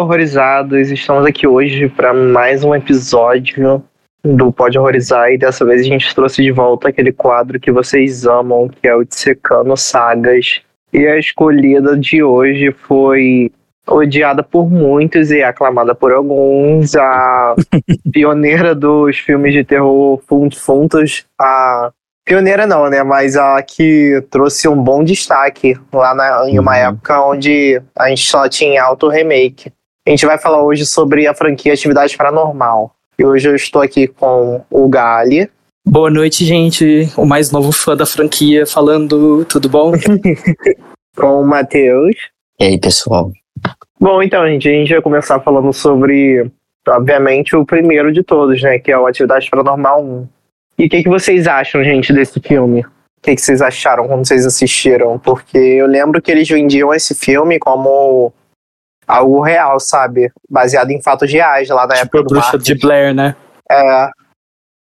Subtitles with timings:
[0.00, 0.90] Horrorizados!
[0.90, 3.84] Estamos aqui hoje para mais um episódio
[4.24, 8.24] do Pode Horrorizar e dessa vez a gente trouxe de volta aquele quadro que vocês
[8.24, 10.62] amam, que é o Dissecando Sagas.
[10.90, 13.52] E a escolhida de hoje foi
[13.86, 17.54] odiada por muitos e aclamada por alguns, a
[18.10, 20.18] pioneira dos filmes de terror
[20.56, 21.90] Funtos, a
[22.24, 26.88] pioneira não, né, mas a que trouxe um bom destaque lá na, em uma uhum.
[26.88, 29.70] época onde a gente só tinha auto remake.
[30.06, 32.94] A gente vai falar hoje sobre a franquia Atividade Paranormal.
[33.18, 35.50] E hoje eu estou aqui com o Gali.
[35.86, 37.06] Boa noite, gente.
[37.18, 39.92] O mais novo fã da franquia falando, tudo bom?
[41.14, 42.16] com o Matheus.
[42.58, 43.30] E aí, pessoal?
[44.00, 46.50] Bom, então, gente, a gente vai começar falando sobre,
[46.88, 48.78] obviamente, o primeiro de todos, né?
[48.78, 50.28] Que é o Atividade Paranormal 1.
[50.78, 52.80] E o que, que vocês acham, gente, desse filme?
[52.80, 55.18] O que, que vocês acharam quando vocês assistiram?
[55.18, 58.32] Porque eu lembro que eles vendiam esse filme como
[59.10, 60.30] algo real, sabe?
[60.48, 63.34] Baseado em fatos reais lá na tipo época do Bruxa de Blair, né?
[63.70, 64.10] É.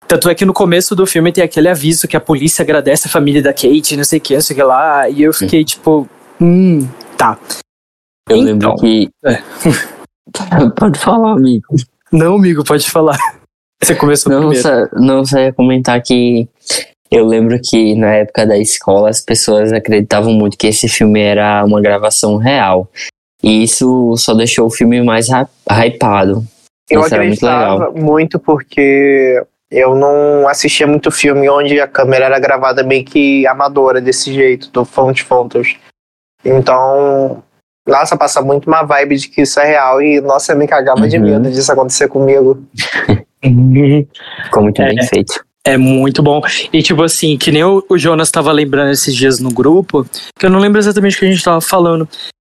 [0.08, 3.10] Tanto é que no começo do filme tem aquele aviso que a polícia agradece a
[3.10, 5.08] família da Kate, não sei o que, não sei o que lá.
[5.08, 6.08] E eu fiquei tipo,
[6.40, 7.36] hum, tá.
[8.28, 9.10] Eu então, lembro que.
[9.24, 9.42] É.
[10.78, 11.66] pode falar, amigo.
[12.12, 13.18] Não, amigo, pode falar.
[13.82, 14.62] Você começou não, primeiro.
[14.62, 16.48] Só, não, só ia comentar que
[17.10, 21.64] eu lembro que na época da escola as pessoas acreditavam muito que esse filme era
[21.64, 22.88] uma gravação real.
[23.46, 26.44] E isso só deixou o filme mais hypado.
[26.90, 32.40] Eu isso acreditava muito, muito porque eu não assistia muito filme onde a câmera era
[32.40, 35.76] gravada meio que amadora desse jeito, do Fonte Fontos.
[36.44, 37.40] Então,
[37.86, 41.02] nossa, passa muito uma vibe de que isso é real e, nossa, eu me cagava
[41.02, 41.08] uhum.
[41.08, 42.60] de medo disso acontecer comigo.
[44.44, 45.40] Ficou muito é, bem feito.
[45.64, 46.40] É muito bom.
[46.72, 50.04] E tipo assim, que nem o, o Jonas estava lembrando esses dias no grupo,
[50.36, 52.08] que eu não lembro exatamente o que a gente estava falando,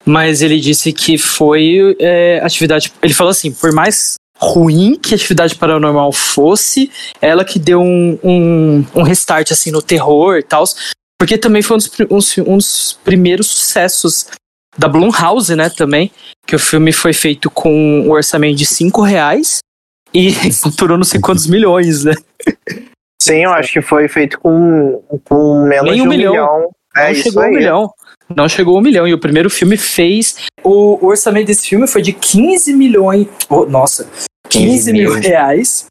[0.10, 2.92] mas ele disse que foi é, atividade.
[3.02, 6.90] Ele falou assim: por mais ruim que a atividade paranormal fosse,
[7.22, 10.64] ela que deu um, um, um restart assim no terror e tal.
[11.20, 14.28] Porque também foi um dos, um, um dos primeiros sucessos
[14.78, 16.10] da Blumhouse, né, também,
[16.48, 19.60] que o filme foi feito com um orçamento de 5 reais
[20.14, 22.14] e faturou não sei quantos milhões, né?
[23.22, 26.32] Sim, eu acho que foi feito com, com menos Nem um de um milhão.
[26.32, 26.70] milhão.
[26.96, 27.94] É não chegou a um milhão.
[28.36, 29.08] Não chegou a um milhão.
[29.08, 30.36] E o primeiro filme fez.
[30.64, 33.28] O, orçamento desse filme foi de 15 milhões.
[33.50, 34.10] Oh, nossa,
[34.50, 35.86] 15, 15 mil reais.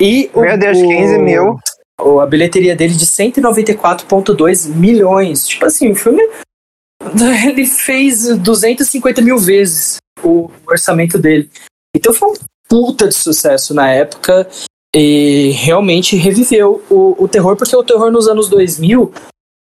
[0.00, 1.58] E Meu o, Deus, 15 mil.
[2.00, 5.46] O, a bilheteria dele de 194,2 milhões.
[5.46, 6.22] Tipo assim, o filme
[7.46, 11.50] ele fez 250 mil vezes o orçamento dele.
[11.94, 12.34] Então foi um
[12.68, 14.48] puta de sucesso na época
[14.94, 19.12] e realmente reviveu o, o terror, porque o terror nos anos 2000,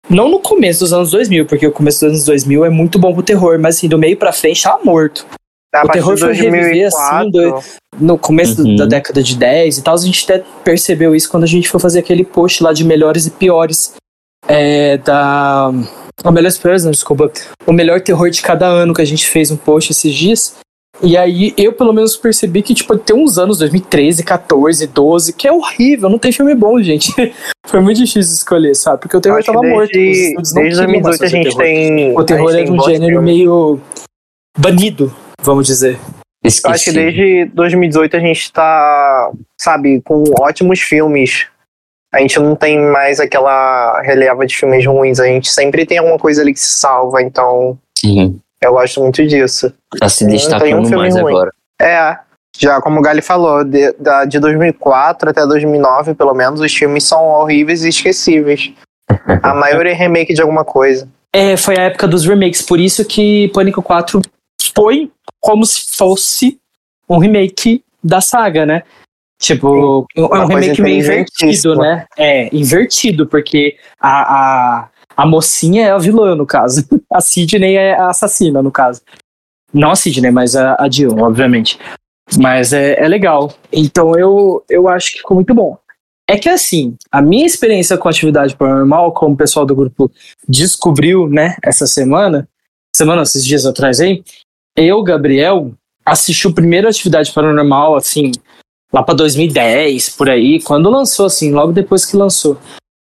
[0.09, 3.13] não no começo dos anos 2000, porque o começo dos anos 2000 é muito bom
[3.13, 5.25] pro terror, mas assim, do meio pra frente tava morto.
[5.71, 7.59] Tá, o terror foi reviver assim do,
[7.99, 8.75] no começo uhum.
[8.77, 9.95] da década de 10 e tal.
[9.95, 13.25] A gente até percebeu isso quando a gente foi fazer aquele post lá de melhores
[13.25, 13.93] e piores
[14.47, 15.71] é, da
[16.23, 16.51] o melhor
[16.83, 17.31] não, desculpa.
[17.65, 20.55] O melhor terror de cada ano que a gente fez um post esses dias.
[21.01, 25.47] E aí eu pelo menos percebi que, tipo, tem uns anos, 2013, 14, 12, que
[25.47, 27.11] é horrível, não tem filme bom, gente.
[27.65, 29.01] Foi muito difícil escolher, sabe?
[29.01, 30.53] Porque o terror tava desde, morto.
[30.53, 31.61] Desde 2018 a gente terror.
[31.61, 32.17] tem.
[32.17, 33.33] O terror é um gênero filme.
[33.33, 33.79] meio
[34.57, 35.99] banido, vamos dizer.
[36.43, 36.67] Esqueci.
[36.67, 41.47] Eu acho que desde 2018 a gente tá, sabe, com ótimos filmes
[42.13, 46.17] a gente não tem mais aquela releva de filmes ruins, a gente sempre tem alguma
[46.17, 48.39] coisa ali que se salva, então uhum.
[48.61, 49.73] Eu gosto muito disso.
[49.99, 51.31] Tá se destacando um mais ruim.
[51.31, 51.51] agora.
[51.81, 52.17] É,
[52.57, 57.03] já como o Gali falou, de, da, de 2004 até 2009, pelo menos, os filmes
[57.03, 58.73] são horríveis e esquecíveis.
[59.41, 61.07] a maioria é remake de alguma coisa.
[61.33, 64.21] É, foi a época dos remakes, por isso que Pânico 4
[64.75, 66.59] foi como se fosse
[67.07, 68.83] um remake da saga, né?
[69.39, 72.05] Tipo, Sim, é um remake meio invertido, né?
[72.17, 76.85] É, invertido, porque a, a, a mocinha é a vilã, no caso.
[77.09, 79.01] A Sidney é a assassina, no caso.
[79.73, 81.79] Não a Sidney, mas a, a Dion, obviamente.
[82.37, 83.53] Mas é, é legal.
[83.71, 85.77] Então eu, eu acho que ficou muito bom.
[86.29, 90.11] É que assim, a minha experiência com atividade paranormal, como o pessoal do grupo
[90.47, 92.47] descobriu, né, essa semana,
[92.93, 94.21] semana, esses dias atrás aí,
[94.75, 95.71] eu, Gabriel,
[96.05, 98.31] assisti o primeiro atividade paranormal, assim,
[98.91, 102.57] lá para 2010, por aí, quando lançou, assim, logo depois que lançou.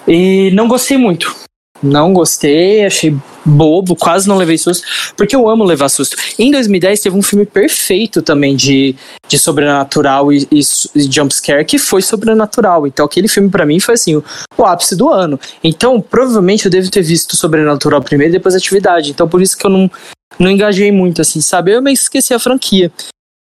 [0.08, 1.36] E não gostei muito.
[1.82, 4.86] Não gostei, achei bobo, quase não levei susto,
[5.18, 6.16] porque eu amo levar susto.
[6.38, 8.96] Em 2010 teve um filme perfeito também de,
[9.28, 10.60] de sobrenatural e, e,
[10.96, 12.86] e jumpscare, que foi sobrenatural.
[12.86, 14.24] Então aquele filme para mim foi assim, o,
[14.58, 15.40] o, ápice do ano.
[15.64, 19.10] Então provavelmente eu devo ter visto sobrenatural primeiro e depois atividade.
[19.10, 19.90] Então por isso que eu não,
[20.38, 21.72] não engajei muito, assim, sabe?
[21.72, 22.92] Eu meio esqueci a franquia.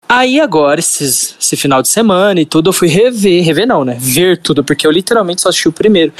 [0.09, 3.97] Aí agora, esses, esse final de semana e tudo, eu fui rever, rever não, né?
[3.99, 6.13] Ver tudo, porque eu literalmente só assisti o primeiro.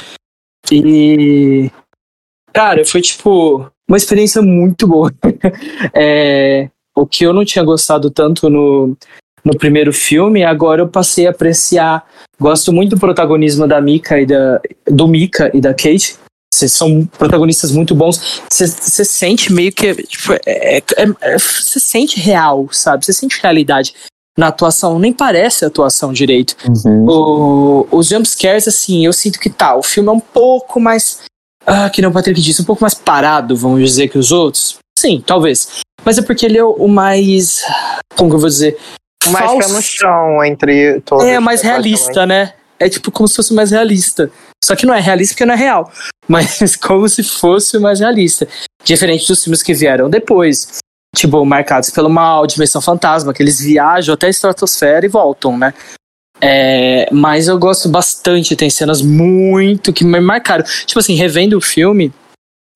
[0.70, 1.72] E.
[2.58, 5.14] Cara, foi tipo uma experiência muito boa.
[5.94, 8.98] é, o que eu não tinha gostado tanto no,
[9.46, 12.04] no primeiro filme, agora eu passei a apreciar.
[12.40, 16.18] Gosto muito do protagonismo da Mika e da, do Mika e da Kate.
[16.52, 18.42] Vocês são protagonistas muito bons.
[18.52, 19.94] Você sente meio que.
[19.94, 20.84] Tipo, é, é,
[21.22, 23.06] é, você sente real, sabe?
[23.06, 23.94] Você sente realidade
[24.36, 24.98] na atuação.
[24.98, 26.56] Nem parece atuação direito.
[26.68, 27.06] Uhum.
[27.08, 29.76] O, os jumpscares, assim, eu sinto que tá.
[29.76, 31.20] O filme é um pouco mais.
[31.68, 34.78] Ah, que não o Patrick disse, um pouco mais parado, vamos dizer, que os outros.
[34.98, 35.82] Sim, talvez.
[36.06, 37.62] Mas é porque ele é o mais.
[38.16, 38.78] Como que eu vou dizer?
[39.28, 39.68] Mais Falso.
[39.68, 41.26] pé no chão entre todos.
[41.26, 42.54] É, mais realista, né?
[42.80, 44.32] É tipo como se fosse mais realista.
[44.64, 45.92] Só que não é realista porque não é real.
[46.28, 48.48] Mas como se fosse mais realista.
[48.86, 50.80] Diferente dos filmes que vieram depois.
[51.16, 55.74] Tipo, marcados pelo mal, Dimensão Fantasma, que eles viajam até a estratosfera e voltam, né?
[56.40, 60.64] É, mas eu gosto bastante, tem cenas muito que me marcaram.
[60.86, 62.12] Tipo assim, revendo o filme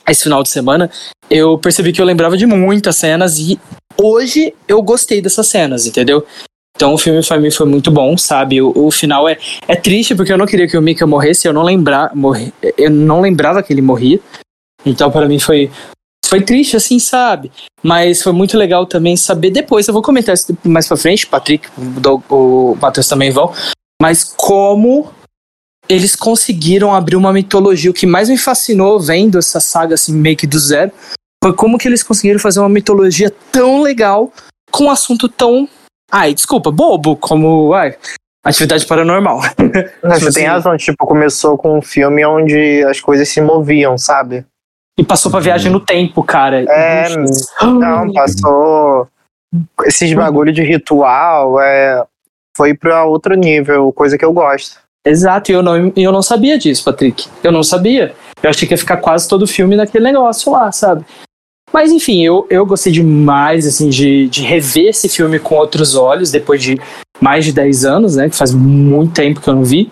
[0.07, 0.89] esse final de semana,
[1.29, 3.59] eu percebi que eu lembrava de muitas cenas e
[3.97, 6.25] hoje eu gostei dessas cenas, entendeu?
[6.75, 8.61] Então o filme para mim foi muito bom, sabe?
[8.61, 9.37] O, o, final é,
[9.67, 12.89] é triste porque eu não queria que o Mika morresse, eu não lembrar, morri, eu
[12.89, 14.19] não lembrava que ele morria.
[14.83, 15.69] Então para mim foi
[16.31, 17.51] foi triste assim, sabe?
[17.83, 21.68] Mas foi muito legal também saber depois, eu vou comentar isso mais para frente, Patrick,
[22.30, 23.54] o, Matheus também vão,
[24.01, 25.12] mas como
[25.89, 27.92] eles conseguiram abrir uma mitologia.
[27.92, 30.94] O que mais me fascinou vendo essa saga assim meio que do zero
[31.44, 34.31] foi como que eles conseguiram fazer uma mitologia tão legal
[34.72, 35.68] com um assunto tão.
[36.10, 37.74] Ai, desculpa, bobo, como.
[37.74, 37.98] Ai,
[38.42, 39.42] atividade paranormal.
[40.01, 44.45] Não, você tem razão, tipo, começou com um filme onde as coisas se moviam, sabe?
[44.97, 46.63] E passou pra viagem no tempo, cara.
[46.67, 47.15] É,
[47.61, 49.07] não, passou.
[49.85, 52.05] Esses bagulho de ritual, é,
[52.55, 54.79] foi pra outro nível, coisa que eu gosto.
[55.05, 57.27] Exato, e eu não, eu não sabia disso, Patrick.
[57.43, 58.13] Eu não sabia.
[58.41, 61.03] Eu achei que ia ficar quase todo o filme naquele negócio lá, sabe?
[61.73, 66.29] Mas enfim, eu, eu gostei demais, assim, de, de rever esse filme com outros olhos,
[66.29, 66.79] depois de
[67.19, 68.29] mais de 10 anos, né?
[68.29, 69.91] Que faz muito tempo que eu não vi.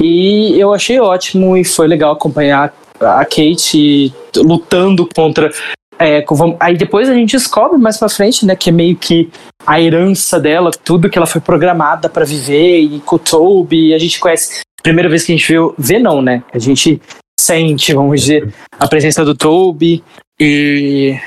[0.00, 5.50] E eu achei ótimo e foi legal acompanhar a Kate lutando contra.
[5.98, 6.24] É,
[6.60, 9.30] aí depois a gente descobre mais pra frente, né, que é meio que
[9.66, 13.98] a herança dela, tudo que ela foi programada para viver, e com o Toby, a
[13.98, 14.60] gente conhece.
[14.82, 16.44] Primeira vez que a gente viu, vê não, né?
[16.52, 17.00] A gente
[17.40, 20.04] sente, vamos dizer, a presença do Toby,
[20.38, 21.18] e.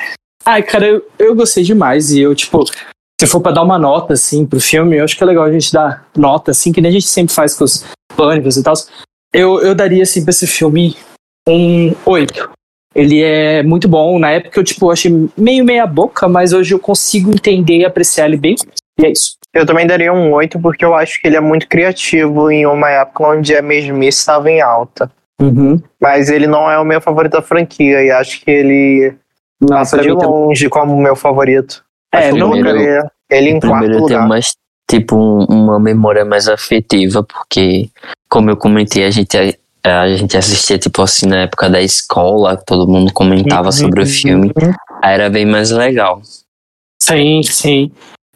[0.45, 2.11] Ai, cara, eu, eu gostei demais.
[2.11, 2.63] E eu, tipo,
[3.19, 5.51] se for pra dar uma nota, assim, pro filme, eu acho que é legal a
[5.51, 8.73] gente dar nota, assim, que nem a gente sempre faz com os pânicos e tal.
[9.33, 10.95] Eu, eu daria, assim, pra esse filme
[11.49, 12.49] um 8.
[12.95, 14.17] Ele é muito bom.
[14.19, 18.25] Na época eu, tipo, achei meio meia boca, mas hoje eu consigo entender e apreciar
[18.25, 18.55] ele bem.
[18.99, 19.37] E é isso.
[19.53, 22.89] Eu também daria um 8 porque eu acho que ele é muito criativo em uma
[22.89, 25.11] época onde a mesmice estava em alta.
[25.41, 25.81] Uhum.
[26.01, 29.15] Mas ele não é o meu favorito da franquia e acho que ele
[29.59, 30.87] não, passa de longe também.
[30.87, 31.83] como meu favorito.
[32.13, 34.19] É, não ele, ele em quarto lugar.
[34.19, 34.55] Tem mais,
[34.89, 37.89] tipo, uma memória mais afetiva, porque,
[38.27, 42.57] como eu comentei, a gente, a, a gente assistia, tipo assim, na época da escola,
[42.57, 43.71] todo mundo comentava uhum.
[43.71, 44.51] sobre o filme,
[45.01, 46.21] aí era bem mais legal.
[47.01, 47.91] Sim, sim.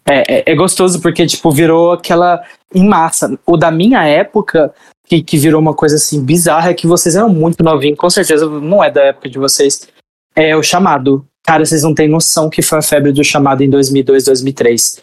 [0.06, 3.38] É, é, é, gostoso porque, tipo, virou aquela em massa.
[3.46, 4.74] O da minha época
[5.08, 8.48] que, que virou uma coisa assim bizarra é que vocês eram muito novinhos, com certeza
[8.48, 9.88] não é da época de vocês.
[10.36, 11.26] É o chamado.
[11.46, 15.02] Cara, vocês não têm noção que foi a febre do chamado em 2002, 2003.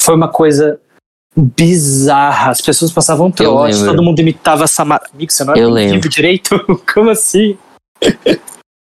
[0.00, 0.80] Foi uma coisa
[1.36, 2.50] bizarra.
[2.50, 5.04] As pessoas passavam trote, todo mundo imitava Samara.
[5.14, 6.58] Amigo, você não é vivo direito?
[6.92, 7.56] Como assim?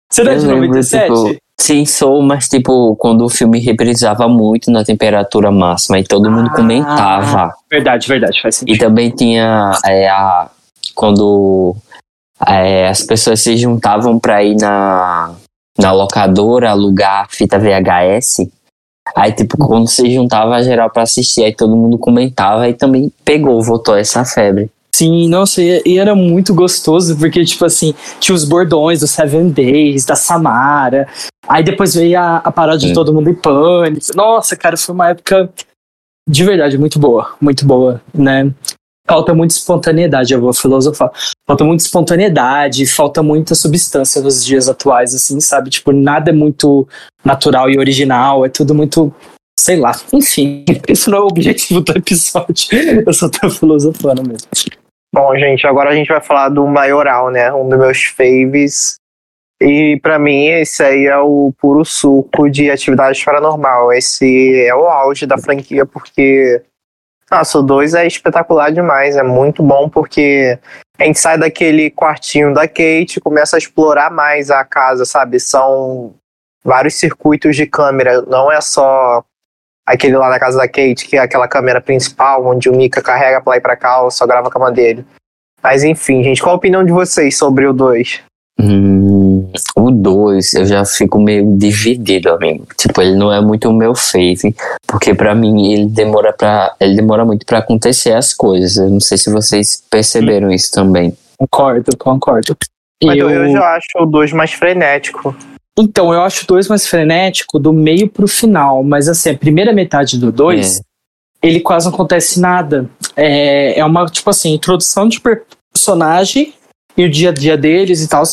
[0.09, 1.07] você não é de 97?
[1.07, 6.31] Tipo, sim, sou, mas tipo, quando o filme reprisava muito na temperatura máxima e todo
[6.31, 7.53] mundo ah, comentava.
[7.69, 8.75] Verdade, verdade, faz sentido.
[8.75, 10.49] E também tinha é, a,
[10.95, 11.75] quando
[12.47, 15.35] é, as pessoas se juntavam para ir na,
[15.77, 18.47] na locadora alugar fita VHS.
[19.15, 23.61] Aí, tipo, quando se juntava geral para assistir, aí todo mundo comentava e também pegou,
[23.61, 24.69] voltou essa febre.
[24.93, 30.05] Sim, nossa, e, era muito gostoso, porque, tipo assim, tinha os bordões do Seven Days,
[30.05, 31.07] da Samara.
[31.47, 34.05] Aí depois veio a, a paródia de Todo Mundo em Pânico.
[34.15, 35.49] Nossa, cara, foi uma época
[36.27, 38.51] de verdade muito boa, muito boa, né?
[39.09, 41.11] falta muita espontaneidade, eu vou filosofar.
[41.49, 45.71] Falta muita espontaneidade, falta muita substância nos dias atuais, assim, sabe?
[45.71, 46.87] Tipo, nada é muito
[47.25, 49.11] natural e original, é tudo muito.
[49.59, 49.93] Sei lá.
[50.13, 52.67] Enfim, esse não é o objetivo do episódio.
[53.03, 54.47] Eu só tô filosofando mesmo.
[55.11, 57.51] Bom, gente, agora a gente vai falar do maioral, né?
[57.51, 58.97] Um dos meus faves.
[59.59, 63.91] E para mim esse aí é o puro suco de atividade paranormal.
[63.91, 66.61] Esse é o auge da franquia porque
[67.31, 70.57] nossa, o 2 é espetacular demais, é muito bom porque
[70.97, 75.39] a gente sai daquele quartinho da Kate começa a explorar mais a casa, sabe?
[75.39, 76.13] São
[76.63, 79.23] vários circuitos de câmera, não é só
[79.85, 83.41] aquele lá na casa da Kate, que é aquela câmera principal, onde o Mika carrega
[83.41, 85.05] pra lá e pra cá, ou só grava a cama dele.
[85.63, 88.21] Mas enfim, gente, qual a opinião de vocês sobre o 2?
[88.61, 92.67] Hum, o 2 eu já fico meio dividido, amigo.
[92.77, 94.53] Tipo, ele não é muito o meu fave,
[94.85, 98.75] porque para mim ele demora para ele demora muito para acontecer as coisas.
[98.75, 101.17] Eu não sei se vocês perceberam isso também.
[101.37, 102.57] Concordo, concordo.
[103.01, 105.33] Mas eu, eu já acho o 2 mais frenético.
[105.77, 109.71] Então, eu acho o 2 mais frenético do meio pro final, mas assim, a primeira
[109.71, 111.47] metade do 2, é.
[111.47, 112.89] ele quase não acontece nada.
[113.15, 115.21] É, é uma, tipo assim, introdução de
[115.73, 116.53] personagem
[116.99, 118.23] e o dia a dia deles e tal.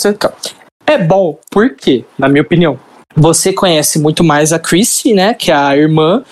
[0.85, 2.79] É bom, porque, na minha opinião,
[3.15, 6.25] você conhece muito mais a Chrissy, né, que é a irmã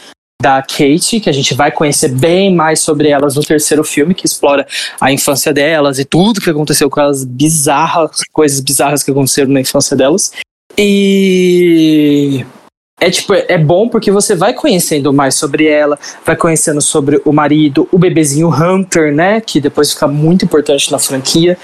[0.43, 4.27] da Kate, que a gente vai conhecer bem mais sobre elas no terceiro filme, que
[4.27, 4.67] explora
[5.01, 9.61] a infância delas e tudo que aconteceu com elas bizarras, coisas bizarras que aconteceram na
[9.61, 10.33] infância delas.
[10.77, 12.45] E
[13.01, 17.33] é tipo, é bom porque você vai conhecendo mais sobre ela, vai conhecendo sobre o
[17.33, 21.57] marido, o bebezinho Hunter, né, que depois fica muito importante na franquia.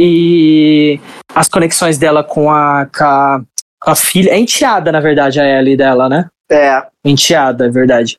[0.00, 1.00] E
[1.34, 3.42] as conexões dela com a, com a,
[3.80, 4.30] com a filha.
[4.30, 6.28] É enteada, na verdade, a Ellie dela, né?
[6.50, 6.82] É.
[7.04, 8.16] Enteada, é verdade.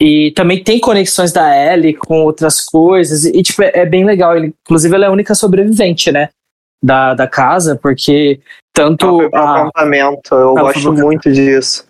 [0.00, 3.24] E também tem conexões da Ellie com outras coisas.
[3.24, 4.36] E, tipo, é, é bem legal.
[4.36, 6.28] Ele, inclusive, ela é a única sobrevivente, né?
[6.82, 8.40] Da, da casa, porque
[8.72, 9.30] tanto.
[9.32, 11.86] A, acampamento, eu gosto muito disso.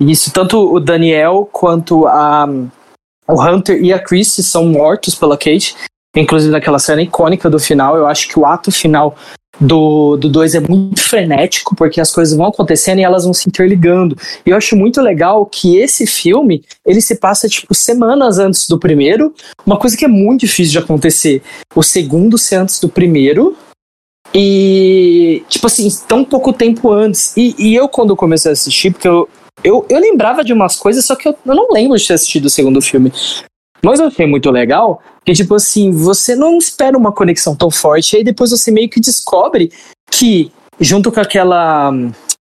[0.00, 2.48] Isso, tanto o Daniel quanto a,
[3.28, 5.76] o Hunter e a Chris são mortos pela Kate.
[6.16, 9.16] Inclusive naquela cena icônica do final, eu acho que o ato final
[9.60, 14.16] do 2 é muito frenético, porque as coisas vão acontecendo e elas vão se interligando.
[14.44, 18.78] E eu acho muito legal que esse filme, ele se passa, tipo, semanas antes do
[18.78, 19.32] primeiro,
[19.64, 21.42] uma coisa que é muito difícil de acontecer.
[21.74, 23.56] O segundo ser antes do primeiro,
[24.34, 27.36] e, tipo assim, tão pouco tempo antes.
[27.36, 29.28] E, e eu, quando comecei a assistir, porque eu,
[29.62, 32.46] eu, eu lembrava de umas coisas, só que eu, eu não lembro de ter assistido
[32.46, 33.12] o segundo filme.
[33.84, 38.16] Mas eu achei muito legal que, tipo assim, você não espera uma conexão tão forte,
[38.16, 39.72] aí depois você meio que descobre
[40.10, 41.92] que, junto com aquela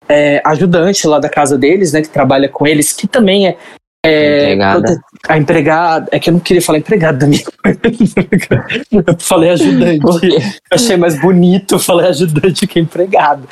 [0.08, 3.58] é, ajudante lá da casa deles, né, que trabalha com eles, que também é.
[4.06, 5.02] é empregada.
[5.28, 6.08] A empregada.
[6.12, 7.52] É que eu não queria falar empregada, amigo.
[8.92, 10.02] eu falei ajudante.
[10.02, 13.46] Eu achei mais bonito falar ajudante que empregado.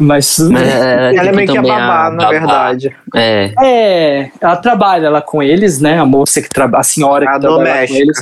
[0.00, 0.38] Mas.
[0.38, 2.30] É, ela é meio que a babá, na babá.
[2.30, 2.96] verdade.
[3.14, 3.52] É.
[3.62, 4.30] é.
[4.40, 5.98] Ela trabalha lá com eles, né?
[5.98, 8.18] A moça que trabalha, a senhora a que trabalha com eles.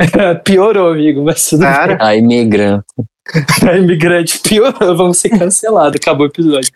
[0.44, 1.96] Piorou, amigo, mas tudo Cara.
[1.96, 2.06] bem.
[2.06, 2.84] A imigrante.
[3.68, 6.72] a imigrante piorou, vamos ser cancelados, acabou o episódio.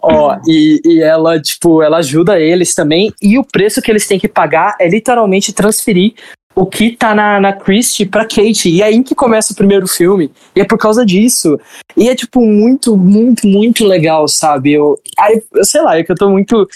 [0.00, 4.18] Ó, e, e ela, tipo, ela ajuda eles também, e o preço que eles têm
[4.18, 6.14] que pagar é literalmente transferir
[6.56, 8.70] o que tá na, na Christie pra Kate.
[8.70, 10.32] E é aí que começa o primeiro filme.
[10.54, 11.60] E é por causa disso.
[11.94, 14.72] E é, tipo, muito, muito, muito legal, sabe?
[14.72, 16.66] Eu, aí, eu sei lá, é que eu tô muito.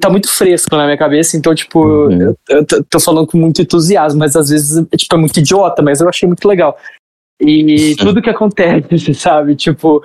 [0.00, 2.20] Tá muito fresco na minha cabeça, então, tipo, uhum.
[2.22, 6.00] eu, eu tô falando com muito entusiasmo, mas às vezes tipo, é muito idiota, mas
[6.00, 6.78] eu achei muito legal.
[7.40, 9.56] E tudo que acontece, sabe?
[9.56, 10.00] Tipo,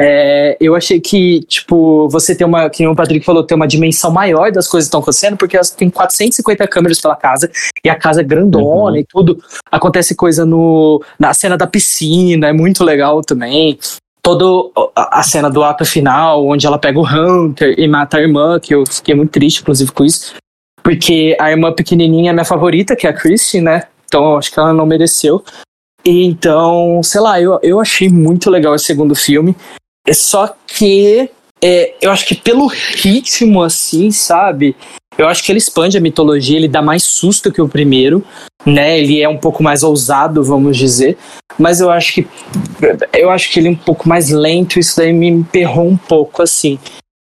[0.00, 4.12] é, eu achei que, tipo, você tem uma, que o Patrick falou, tem uma dimensão
[4.12, 7.50] maior das coisas que estão acontecendo, porque elas tem 450 câmeras pela casa,
[7.84, 8.96] e a casa é grandona uhum.
[8.96, 9.42] e tudo.
[9.72, 13.76] Acontece coisa no, na cena da piscina, é muito legal também.
[14.22, 18.60] Toda a cena do ato final, onde ela pega o Hunter e mata a irmã,
[18.60, 20.34] que eu fiquei muito triste, inclusive, com isso.
[20.80, 23.88] Porque a irmã pequenininha é minha favorita, que é a Christy, né?
[24.06, 25.42] Então acho que ela não mereceu.
[26.04, 29.56] Então, sei lá, eu, eu achei muito legal esse segundo filme.
[30.08, 31.28] É só que
[31.62, 34.74] é, eu acho que pelo ritmo, assim, sabe?
[35.18, 38.24] Eu acho que ele expande a mitologia, ele dá mais susto que o primeiro,
[38.64, 38.98] né?
[38.98, 41.18] Ele é um pouco mais ousado, vamos dizer.
[41.58, 42.28] Mas eu acho que
[43.12, 46.42] eu acho que ele é um pouco mais lento, isso daí me emperrou um pouco,
[46.42, 46.78] assim.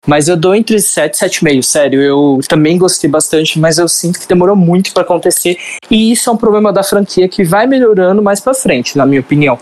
[0.06, 2.02] Mas eu dou entre 7 e 7,5, sério.
[2.02, 5.58] Eu também gostei bastante, mas eu sinto que demorou muito para acontecer.
[5.90, 9.22] E isso é um problema da franquia que vai melhorando mais para frente, na minha
[9.22, 9.58] opinião.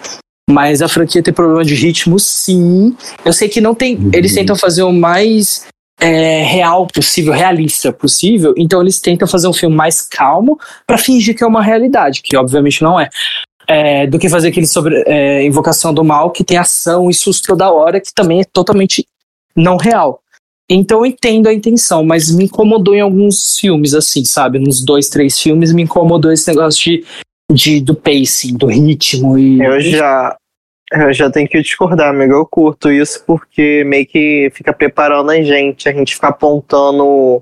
[0.51, 2.96] Mas a franquia tem problema de ritmo, sim.
[3.24, 3.96] Eu sei que não tem.
[3.96, 4.12] Uhum.
[4.13, 5.65] Eles tentam fazer o mais
[6.01, 8.53] é, real possível, realista possível.
[8.58, 12.36] Então eles tentam fazer um filme mais calmo para fingir que é uma realidade, que
[12.36, 13.08] obviamente não é.
[13.67, 17.48] é do que fazer aquele sobre é, invocação do mal que tem ação e susto
[17.48, 19.05] toda hora, que também é totalmente
[19.55, 20.20] não real.
[20.67, 24.58] Então eu entendo a intenção, mas me incomodou em alguns filmes, assim, sabe?
[24.58, 27.05] Nos dois, três filmes me incomodou esse negócio de,
[27.51, 29.62] de do pacing, do ritmo e.
[29.62, 30.36] Eu já,
[30.91, 32.34] Eu já tenho que discordar, amigo.
[32.34, 37.41] Eu curto isso porque meio que fica preparando a gente, a gente fica apontando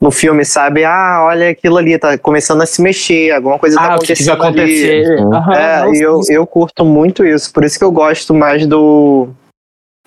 [0.00, 0.84] no filme, sabe?
[0.84, 4.26] Ah, olha aquilo ali, tá começando a se mexer, alguma coisa tá ah, acontecendo.
[4.26, 5.18] Que acontecer.
[5.20, 5.52] Uhum.
[5.52, 9.28] É, e eu, eu curto muito isso, por isso que eu gosto mais do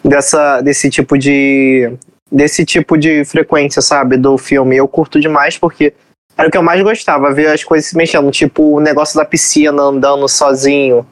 [0.03, 1.93] dessa desse tipo de
[2.31, 4.77] desse tipo de frequência, sabe, do filme.
[4.77, 5.93] Eu curto demais porque
[6.41, 9.23] era o que eu mais gostava, ver as coisas se mexendo, tipo o negócio da
[9.23, 11.05] piscina andando sozinho.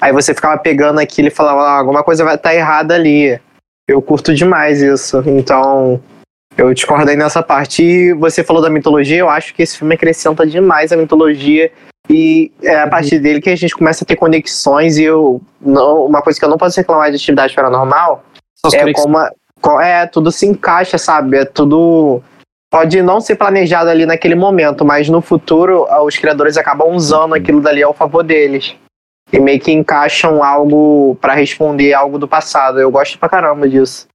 [0.00, 3.38] Aí você ficava pegando aquilo e falava, ah, alguma coisa vai estar tá errada ali.
[3.86, 5.22] Eu curto demais isso.
[5.26, 6.02] Então,
[6.56, 7.82] eu discordei nessa parte.
[7.82, 11.70] E você falou da mitologia, eu acho que esse filme acrescenta demais a mitologia.
[12.08, 14.96] E é a partir dele que a gente começa a ter conexões.
[14.96, 18.24] E eu, não, uma coisa que eu não posso reclamar de atividade paranormal
[18.72, 19.18] é como.
[19.18, 19.30] A,
[19.82, 21.36] é, tudo se encaixa, sabe?
[21.36, 22.22] É tudo.
[22.72, 27.60] Pode não ser planejado ali naquele momento, mas no futuro os criadores acabam usando aquilo
[27.60, 28.74] dali ao favor deles.
[29.30, 32.80] E meio que encaixam algo para responder algo do passado.
[32.80, 34.06] Eu gosto pra caramba disso.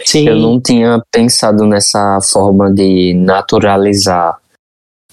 [0.00, 0.28] Sim.
[0.28, 4.36] Eu não tinha pensado nessa forma de naturalizar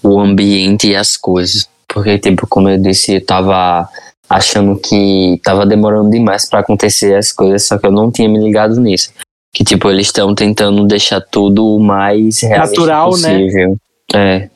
[0.02, 1.68] o ambiente e as coisas.
[1.86, 3.88] Porque, tipo, como eu disse, eu tava
[4.28, 8.42] achando que tava demorando demais para acontecer as coisas, só que eu não tinha me
[8.42, 9.12] ligado nisso.
[9.56, 13.38] Que, tipo, eles estão tentando deixar tudo o mais natural, né?
[13.38, 13.78] possível.
[14.12, 14.44] né?
[14.44, 14.50] É.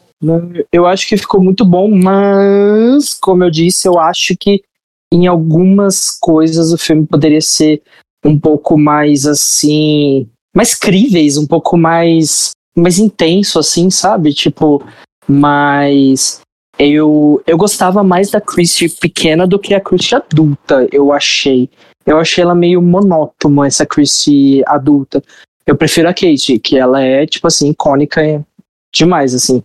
[0.70, 4.62] Eu acho que ficou muito bom, mas, como eu disse, eu acho que
[5.10, 7.80] em algumas coisas o filme poderia ser
[8.22, 14.34] um pouco mais assim, mais críveis, um pouco mais mais intenso assim, sabe?
[14.34, 14.84] Tipo,
[15.26, 16.42] mais
[16.78, 21.70] eu eu gostava mais da Christie pequena do que a Christie adulta, eu achei.
[22.06, 25.22] Eu achei ela meio monótona essa Christie adulta.
[25.66, 28.44] Eu prefiro a Kate, que ela é tipo assim icônica
[28.92, 29.62] demais assim.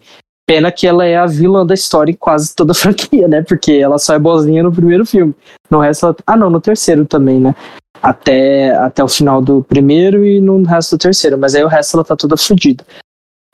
[0.48, 3.42] Pena que ela é a vilã da história em quase toda a franquia, né?
[3.42, 5.34] Porque ela só é boazinha no primeiro filme.
[5.70, 6.16] No resto, ela...
[6.28, 7.56] ah não, no terceiro também, né?
[8.06, 11.38] até, até o final do primeiro e no resto do terceiro.
[11.38, 12.86] Mas aí o resto ela tá toda fodida.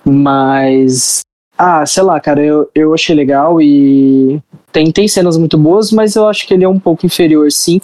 [0.04, 1.22] Mas.
[1.58, 4.42] Ah, sei lá, cara, eu, eu achei legal e
[4.72, 7.80] tem, tem cenas muito boas, mas eu acho que ele é um pouco inferior, sim.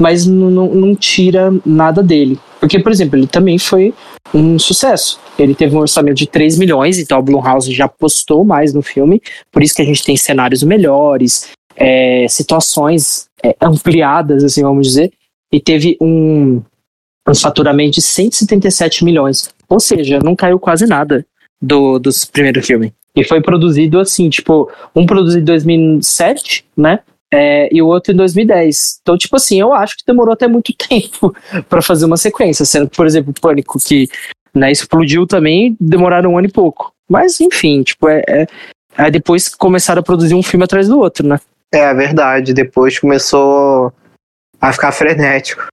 [0.00, 2.38] Mas não, tira nada dele.
[2.60, 3.92] Porque, por exemplo, ele também foi
[4.32, 5.18] um sucesso.
[5.38, 9.20] Ele teve um orçamento de 3 milhões, então a Blumhouse já apostou mais no filme.
[9.50, 15.12] Por isso que a gente tem cenários melhores, é, situações é, ampliadas, assim, vamos dizer
[15.52, 16.62] e teve um,
[17.26, 19.52] um faturamento de 177 milhões.
[19.68, 21.24] Ou seja, não caiu quase nada
[21.60, 22.92] do, dos primeiros filmes.
[23.14, 27.00] E foi produzido assim, tipo, um produzido em 2007, né?
[27.32, 29.00] É, e o outro em 2010.
[29.02, 31.34] Então, tipo assim, eu acho que demorou até muito tempo
[31.68, 32.64] para fazer uma sequência.
[32.64, 34.08] Sendo que, por exemplo, o Pânico, que
[34.54, 36.92] né, explodiu também, demoraram um ano e pouco.
[37.08, 38.46] Mas, enfim, tipo, é, é...
[38.96, 41.38] Aí depois começaram a produzir um filme atrás do outro, né?
[41.72, 42.52] É, verdade.
[42.52, 43.92] Depois começou
[44.60, 45.68] a ficar frenético.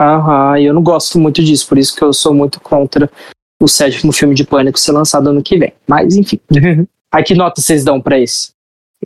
[0.00, 3.10] Aham, e eu não gosto muito disso, por isso que eu sou muito contra
[3.60, 5.72] o sétimo filme de Pânico ser lançado ano que vem.
[5.86, 6.38] Mas, enfim.
[7.12, 8.50] Aí que nota vocês dão pra esse?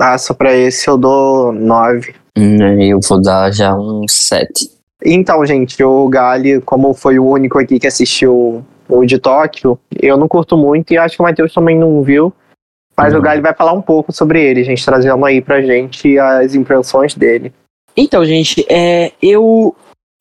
[0.01, 2.15] Ah, só pra esse eu dou nove.
[2.37, 4.71] Hum, eu vou dar já um sete.
[5.05, 10.17] Então, gente, o Gali, como foi o único aqui que assistiu o de Tóquio, eu
[10.17, 12.33] não curto muito e acho que o Matheus também não viu.
[12.97, 13.19] Mas uhum.
[13.19, 17.15] o Gali vai falar um pouco sobre ele, gente, trazendo aí pra gente as impressões
[17.15, 17.53] dele.
[17.97, 19.75] Então, gente, é, eu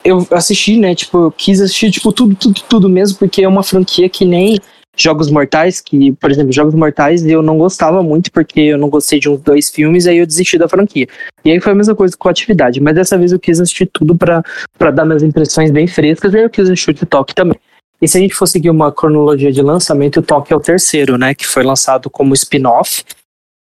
[0.04, 0.94] eu assisti, né?
[0.94, 4.58] Tipo, eu quis assistir tipo tudo, tudo, tudo mesmo, porque é uma franquia que nem
[5.02, 9.18] Jogos Mortais, que, por exemplo, Jogos Mortais eu não gostava muito porque eu não gostei
[9.18, 11.06] de uns dois filmes, aí eu desisti da franquia.
[11.44, 13.86] E aí foi a mesma coisa com a atividade, mas dessa vez eu quis assistir
[13.86, 17.58] tudo para dar minhas impressões bem frescas, e aí eu quis assistir o Toque também.
[18.00, 21.16] E se a gente for seguir uma cronologia de lançamento, o Toque é o terceiro,
[21.16, 21.34] né?
[21.34, 23.04] Que foi lançado como spin-off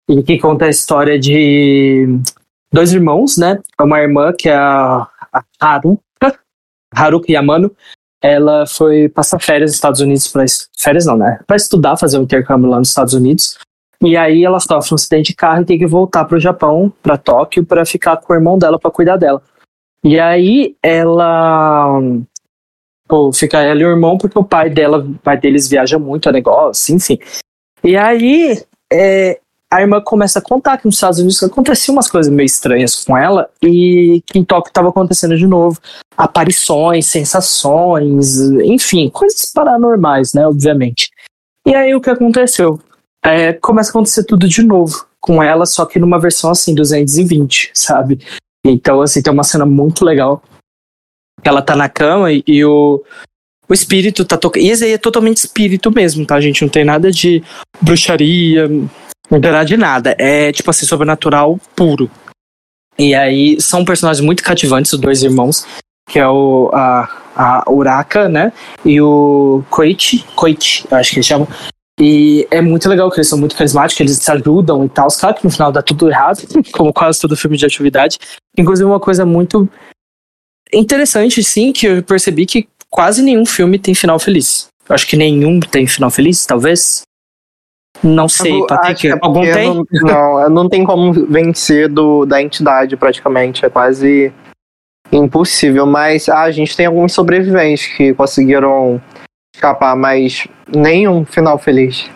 [0.09, 2.19] e que conta a história de
[2.73, 3.61] dois irmãos, né?
[3.81, 6.39] Uma irmã que é a, a Haruka,
[6.93, 7.71] Haruka Yamano.
[8.27, 10.47] Ela foi passar férias nos Estados Unidos para
[10.79, 11.41] férias não, né?
[11.47, 13.59] Para estudar, fazer um intercâmbio lá nos Estados Unidos.
[14.03, 16.91] E aí ela sofre um acidente de carro e tem que voltar para o Japão,
[17.03, 19.43] para Tóquio, para ficar com o irmão dela para cuidar dela.
[20.03, 22.01] E aí ela
[23.07, 26.27] pô, fica ela e o irmão porque o pai dela, o pai deles viaja muito
[26.27, 27.19] a negócio, enfim.
[27.83, 28.59] E aí
[28.91, 29.39] é,
[29.75, 33.19] a irmã começa a contar que nos Estados Unidos aconteciam umas coisas meio estranhas com
[33.19, 35.81] ela e que em Tóquio estava acontecendo de novo.
[36.17, 41.11] Aparições, sensações, enfim, coisas paranormais, né, obviamente.
[41.67, 42.81] E aí o que aconteceu?
[43.25, 47.73] É, começa a acontecer tudo de novo com ela, só que numa versão assim, 220,
[47.75, 48.21] sabe?
[48.65, 50.41] Então, assim, tem uma cena muito legal.
[51.43, 53.03] Ela tá na cama e, e o,
[53.69, 54.63] o espírito tá tocando.
[54.63, 56.63] E esse aí é totalmente espírito mesmo, tá, gente?
[56.63, 57.43] Não tem nada de
[57.83, 58.69] bruxaria,
[59.31, 60.15] não terá de nada.
[60.19, 62.11] É tipo assim, sobrenatural puro.
[62.99, 65.67] E aí são personagens muito cativantes, os dois irmãos,
[66.09, 68.53] que é o a, a Uraka, né?
[68.85, 71.49] E o Koichi, Koichi, acho que eles chamam.
[71.99, 75.09] E é muito legal que eles são muito carismáticos, eles se ajudam e tal.
[75.09, 78.19] Claro que no final dá tudo errado, como quase todo filme de atividade.
[78.57, 79.69] Inclusive, uma coisa muito
[80.73, 84.69] interessante, sim, que eu percebi que quase nenhum filme tem final feliz.
[84.89, 87.03] Eu acho que nenhum tem final feliz, talvez.
[88.03, 89.75] Não sei, Patrick, é algum tem?
[89.75, 94.33] Não, não, não tem como vencer do, da entidade praticamente, é quase
[95.13, 99.01] impossível, mas ah, a gente tem alguns sobreviventes que conseguiram
[99.55, 102.11] escapar, mas nenhum final feliz.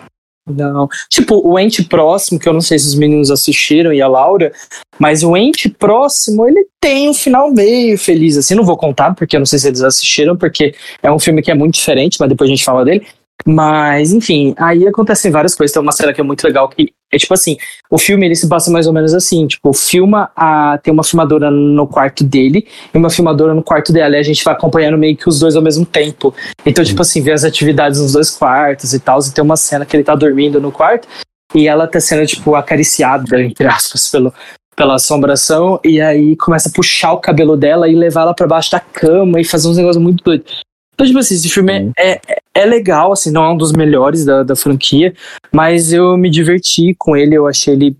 [0.49, 0.87] Não.
[1.09, 4.51] Tipo, o ente próximo, que eu não sei se os meninos assistiram e a Laura,
[4.97, 8.55] mas o ente próximo, ele tem um final meio feliz, assim.
[8.55, 11.51] Não vou contar, porque eu não sei se eles assistiram, porque é um filme que
[11.51, 13.05] é muito diferente, mas depois a gente fala dele.
[13.45, 15.73] Mas, enfim, aí acontecem várias coisas.
[15.73, 17.57] Tem uma cena que é muito legal que é tipo assim,
[17.89, 21.49] o filme ele se passa mais ou menos assim, tipo, filma a tem uma filmadora
[21.49, 25.17] no quarto dele e uma filmadora no quarto dela, e a gente vai acompanhando meio
[25.17, 26.33] que os dois ao mesmo tempo.
[26.63, 29.85] Então, tipo assim, vê as atividades nos dois quartos e tal, e tem uma cena
[29.85, 31.07] que ele tá dormindo no quarto
[31.55, 34.31] e ela tá sendo tipo acariciada entre aspas pelo
[34.75, 38.71] pela assombração, e aí começa a puxar o cabelo dela e levar ela para baixo
[38.71, 40.61] da cama e fazer uns negócios muito doidos.
[40.99, 44.25] Então, tipo assim, esse filme é, é, é, legal, assim, não é um dos melhores
[44.25, 45.13] da, da franquia,
[45.49, 47.95] mas eu me diverti com ele, eu achei ele.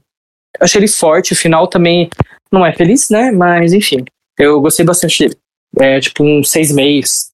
[0.60, 2.10] Eu achei ele forte, o final também
[2.52, 3.32] não é feliz, né?
[3.32, 4.04] Mas enfim,
[4.38, 5.38] eu gostei bastante dele.
[5.80, 7.30] É tipo um seis meses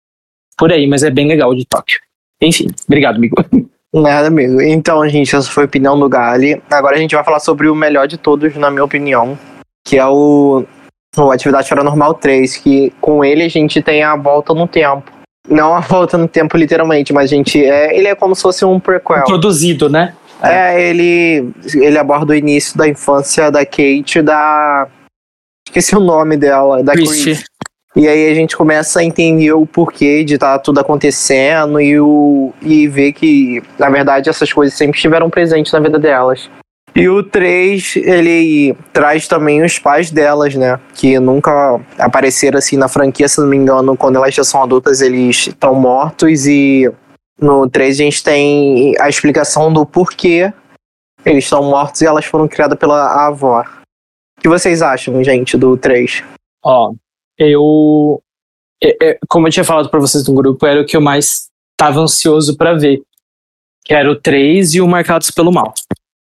[0.59, 1.99] por aí, mas é bem legal de Tóquio.
[2.43, 3.35] Enfim, obrigado, amigo.
[3.91, 4.61] Nada, amigo.
[4.61, 6.63] Então, gente, essa foi a opinião do Gali.
[6.71, 9.39] Agora a gente vai falar sobre o melhor de todos, na minha opinião,
[9.83, 10.67] que é o,
[11.17, 15.14] o Atividade Paranormal 3, que com ele a gente tem a volta no tempo.
[15.49, 17.63] Não a volta no tempo, literalmente, mas a gente.
[17.63, 19.25] É, ele é como se fosse um prequel.
[19.25, 20.15] Produzido, né?
[20.43, 24.89] É, é, ele, ele aborda o início da infância da Kate da.
[25.67, 27.45] Esqueci o nome dela, da Chris.
[27.97, 32.01] E aí a gente começa a entender o porquê de estar tá tudo acontecendo e,
[32.01, 36.51] o, e ver que, na verdade, essas coisas sempre estiveram presentes na vida delas.
[36.97, 40.79] E o 3, ele traz também os pais delas, né?
[40.95, 45.01] Que nunca apareceram assim na franquia, se não me engano, quando elas já são adultas,
[45.01, 46.47] eles estão mortos.
[46.47, 46.89] E
[47.41, 50.53] no 3 a gente tem a explicação do porquê
[51.25, 53.65] eles estão mortos e elas foram criadas pela avó.
[54.39, 56.23] O que vocês acham, gente, do 3?
[56.65, 56.93] Ó,
[57.37, 58.23] eu.
[58.81, 61.49] É, é, como eu tinha falado para vocês no grupo, era o que eu mais
[61.73, 63.03] estava ansioso para ver.
[63.85, 65.75] Que era o 3 e o Marcados pelo Mal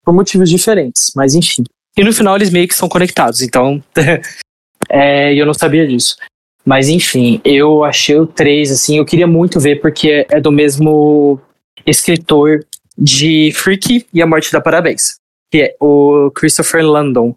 [0.05, 1.65] por motivos diferentes, mas enfim.
[1.97, 3.83] E no final eles meio que são conectados, então
[4.89, 6.17] é, eu não sabia disso.
[6.65, 11.39] Mas enfim, eu achei o 3, assim, eu queria muito ver porque é do mesmo
[11.87, 12.65] escritor
[12.97, 15.17] de Freaky e A Morte da Parabéns,
[15.51, 17.37] que é o Christopher Landon.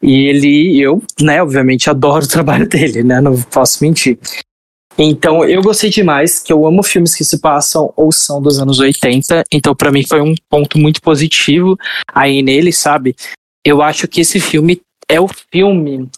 [0.00, 4.18] E ele, eu, né, obviamente adoro o trabalho dele, né, não posso mentir.
[4.98, 8.78] Então, eu gostei demais, que eu amo filmes que se passam ou são dos anos
[8.78, 9.44] 80.
[9.52, 11.76] Então, para mim, foi um ponto muito positivo
[12.12, 13.16] aí nele, sabe?
[13.64, 16.08] Eu acho que esse filme é o filme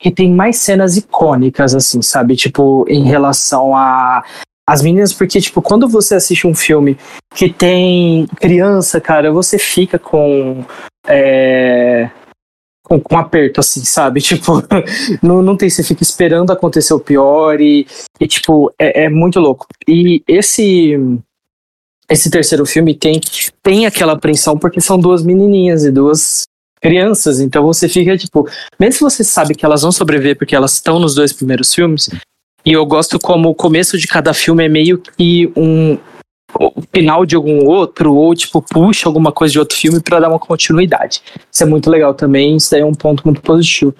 [0.00, 2.36] que tem mais cenas icônicas, assim, sabe?
[2.36, 4.24] Tipo, em relação a
[4.70, 6.96] as meninas, porque, tipo, quando você assiste um filme
[7.34, 10.64] que tem criança, cara, você fica com.
[11.08, 12.08] É,
[12.90, 14.20] com, com aperto, assim, sabe?
[14.30, 14.62] Tipo,
[15.22, 17.86] não, não tem, você fica esperando acontecer o pior e,
[18.20, 19.66] e tipo, é, é muito louco.
[19.86, 20.98] E esse
[22.08, 23.20] esse terceiro filme tem,
[23.62, 26.42] tem aquela apreensão porque são duas menininhas e duas
[26.82, 28.48] crianças, então você fica tipo,
[28.80, 32.08] mesmo se você sabe que elas vão sobreviver porque elas estão nos dois primeiros filmes,
[32.64, 35.96] e eu gosto como o começo de cada filme é meio que um,
[36.92, 40.38] final de algum outro, ou tipo, puxa alguma coisa de outro filme para dar uma
[40.38, 41.22] continuidade.
[41.50, 43.94] Isso é muito legal também, isso daí é um ponto muito positivo.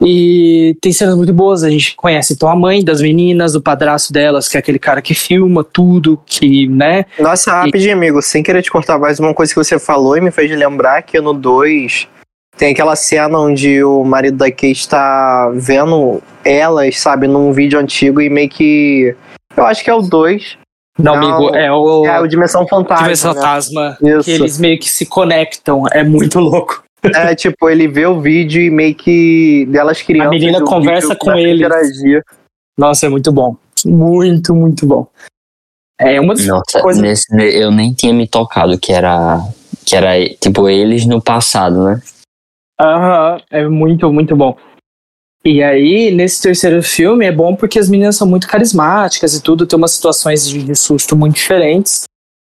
[0.00, 4.12] E tem cenas muito boas, a gente conhece então a mãe das meninas, o padrasto
[4.12, 7.06] delas, que é aquele cara que filma tudo, que, né?
[7.18, 7.92] Nossa, rapidinho, e...
[7.92, 11.02] amigo, sem querer te cortar mais uma coisa que você falou e me fez lembrar
[11.02, 12.08] que no 2
[12.56, 18.20] tem aquela cena onde o marido da Kate está vendo elas, sabe, num vídeo antigo
[18.20, 19.16] e meio que.
[19.56, 20.58] Eu acho que é o 2
[20.98, 22.06] não, não, amigo, é o.
[22.06, 23.04] É o Dimensão Fantasma.
[23.04, 23.40] Dimensão né?
[23.40, 23.98] Fantasma.
[24.00, 24.20] Né?
[24.22, 25.84] Que eles meio que se conectam.
[25.90, 26.84] É muito louco.
[27.02, 30.28] É, tipo, ele vê o vídeo e meio que delas crianças.
[30.28, 31.64] A menina conversa com ele.
[32.78, 33.56] Nossa, é muito bom.
[33.84, 35.06] Muito, muito bom.
[36.00, 37.02] É uma das Nossa, coisas.
[37.02, 37.26] Nesse,
[37.58, 39.40] eu nem tinha me tocado que era.
[39.84, 42.00] Que era, tipo, eles no passado, né?
[42.80, 44.56] Aham, é muito, muito bom.
[45.46, 49.66] E aí, nesse terceiro filme, é bom porque as meninas são muito carismáticas e tudo,
[49.66, 52.04] tem umas situações de susto muito diferentes.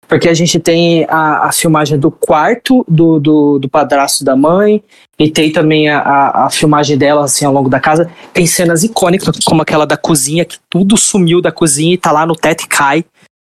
[0.08, 4.84] porque a gente tem a, a filmagem do quarto do, do, do padrasto da mãe,
[5.18, 8.12] e tem também a, a, filmagem dela, assim, ao longo da casa.
[8.32, 12.26] Tem cenas icônicas, como aquela da cozinha, que tudo sumiu da cozinha e tá lá
[12.26, 13.06] no teto e cai.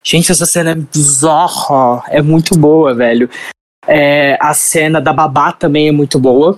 [0.03, 3.29] Gente, essa cena é bizarra, é muito boa, velho.
[3.87, 6.57] É, a cena da babá também é muito boa.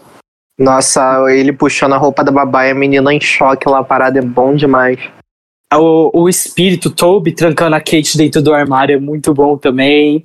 [0.62, 4.22] Nossa, ele puxando a roupa da babá e a menina em choque lá parada é
[4.22, 5.00] bom demais.
[5.74, 10.24] O, o espírito Toby trancando a Kate dentro do armário é muito bom também.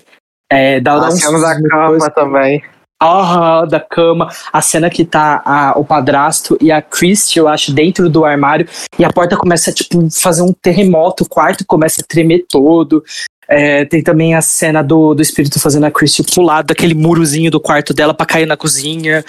[0.53, 2.63] É, dá, a cena da cama também.
[3.01, 4.29] Ah, da cama.
[4.53, 8.69] A cena que tá a, o padrasto e a Christie, eu acho, dentro do armário.
[8.99, 11.25] E a porta começa a, tipo, fazer um terremoto.
[11.25, 13.03] O quarto começa a tremer todo.
[13.49, 17.61] É, tem também a cena do, do espírito fazendo a Christie pular daquele murozinho do
[17.61, 19.25] quarto dela para cair na cozinha.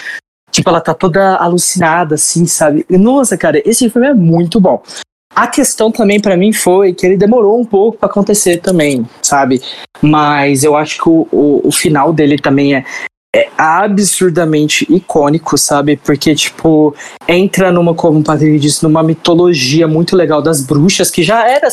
[0.58, 2.84] Tipo, ela tá toda alucinada, assim, sabe?
[2.90, 4.82] Nossa, cara, esse filme é muito bom.
[5.36, 9.62] A questão também para mim foi que ele demorou um pouco para acontecer também, sabe?
[10.02, 12.84] Mas eu acho que o, o, o final dele também é,
[13.36, 15.96] é absurdamente icônico, sabe?
[15.96, 16.96] Porque, tipo,
[17.28, 21.68] entra numa, como o Patrick disse, numa mitologia muito legal das bruxas, que já era.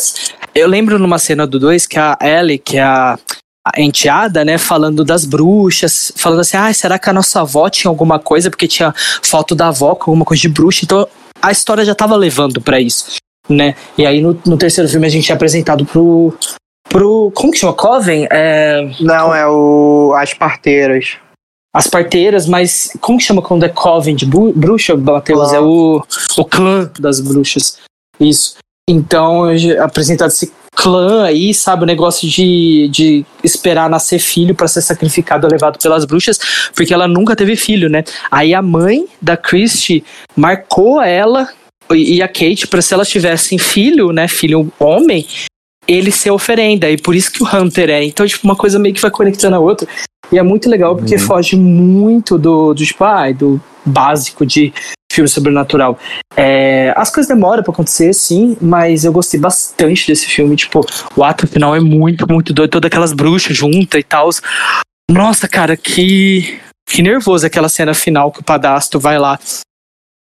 [0.55, 3.19] Eu lembro numa cena do 2 que a Ellie, que é a,
[3.67, 7.89] a enteada, né, falando das bruxas, falando assim, ah, será que a nossa avó tinha
[7.91, 8.51] alguma coisa?
[8.51, 11.09] Porque tinha foto da avó com alguma coisa de bruxa, então
[11.41, 13.17] a história já tava levando para isso
[13.49, 13.75] né?
[13.97, 16.37] E aí no, no, terceiro filme a gente é apresentado pro.
[16.89, 17.75] pro como que chama?
[17.75, 18.27] Coven?
[18.31, 18.91] É...
[19.01, 20.15] Não, é o.
[20.17, 21.17] As parteiras.
[21.73, 25.53] As parteiras, mas como que chama quando é Coven de bruxa, Matheus?
[25.53, 26.01] É o,
[26.39, 27.79] o clã das bruxas.
[28.21, 28.57] Isso.
[28.89, 29.47] Então,
[29.83, 31.85] apresentado esse clã aí, sabe?
[31.85, 36.39] O negócio de, de esperar nascer filho para ser sacrificado, levado pelas bruxas,
[36.75, 38.05] porque ela nunca teve filho, né?
[38.31, 40.05] Aí a mãe da Christie
[40.37, 41.49] marcou ela
[41.93, 45.27] e a Kate, para se elas tivessem filho, né, filho homem,
[45.87, 46.91] ele ser oferenda.
[46.91, 48.05] E por isso que o Hunter é.
[48.05, 49.87] Então, tipo, uma coisa meio que vai conectando a outra.
[50.33, 51.21] E é muito legal porque uhum.
[51.21, 54.73] foge muito do, do tipo, ah, do básico de
[55.15, 55.99] filme sobrenatural.
[56.37, 60.57] É, as coisas demoram para acontecer, sim, mas eu gostei bastante desse filme.
[60.57, 60.85] Tipo,
[61.17, 62.71] o ato final é muito, muito doido.
[62.71, 64.29] Todas aquelas bruxas juntas e tal.
[65.11, 69.39] Nossa, cara, que, que nervoso aquela cena final que o padastro vai lá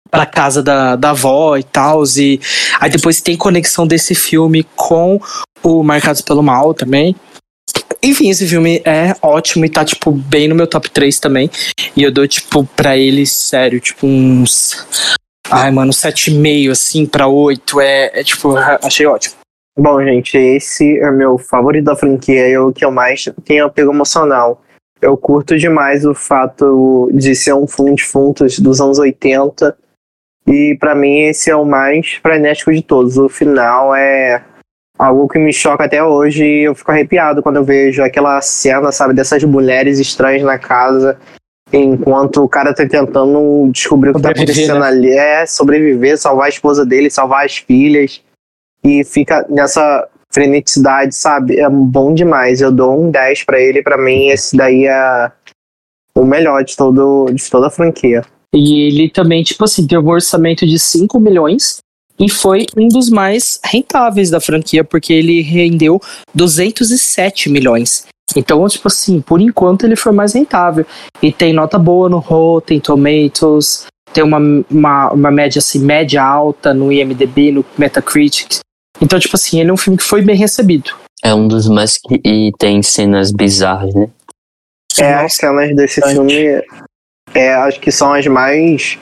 [0.09, 2.03] pra casa da, da avó e tal.
[2.17, 2.39] E
[2.79, 5.19] aí depois tem conexão desse filme com
[5.63, 7.15] o Marcados pelo Mal também.
[8.01, 11.49] Enfim, esse filme é ótimo e tá, tipo, bem no meu top 3 também.
[11.95, 15.15] E eu dou, tipo, pra ele, sério, tipo, uns.
[15.49, 17.81] Ai, mano, 7,5, assim, pra 8.
[17.81, 19.35] É, é, tipo, achei ótimo.
[19.77, 23.65] Bom, gente, esse é meu favorito da franquia e é o que eu mais tenho
[23.65, 24.61] apego emocional.
[25.01, 29.75] Eu curto demais o fato de ser um filme de funtos dos anos 80
[30.47, 33.17] e para mim esse é o mais frenético de todos.
[33.17, 34.43] O final é
[34.97, 39.13] algo que me choca até hoje eu fico arrepiado quando eu vejo aquela cena, sabe,
[39.13, 41.17] dessas mulheres estranhas na casa,
[41.71, 44.87] enquanto o cara tá tentando descobrir o que tá acontecendo né?
[44.87, 48.21] ali, é sobreviver, salvar a esposa dele, salvar as filhas.
[48.83, 51.57] E fica nessa freneticidade, sabe?
[51.57, 52.59] É bom demais.
[52.59, 55.31] Eu dou um 10 para ele, para mim esse daí é
[56.15, 58.23] o melhor de todo de toda a franquia.
[58.53, 61.82] E ele também, tipo assim, teve um orçamento de 5 milhões
[62.19, 66.01] e foi um dos mais rentáveis da franquia, porque ele rendeu
[66.33, 68.05] 207 milhões.
[68.35, 70.85] Então, tipo assim, por enquanto ele foi mais rentável.
[71.21, 76.73] E tem nota boa no Rotten Tomatoes, tem uma, uma, uma média assim, média alta
[76.73, 78.59] no IMDB, no Metacritic.
[79.01, 80.91] Então, tipo assim, ele é um filme que foi bem recebido.
[81.23, 84.09] É um dos mais que e tem cenas bizarras, né?
[84.99, 86.61] É, as cenas desse filme
[87.33, 88.99] é, acho que são as mais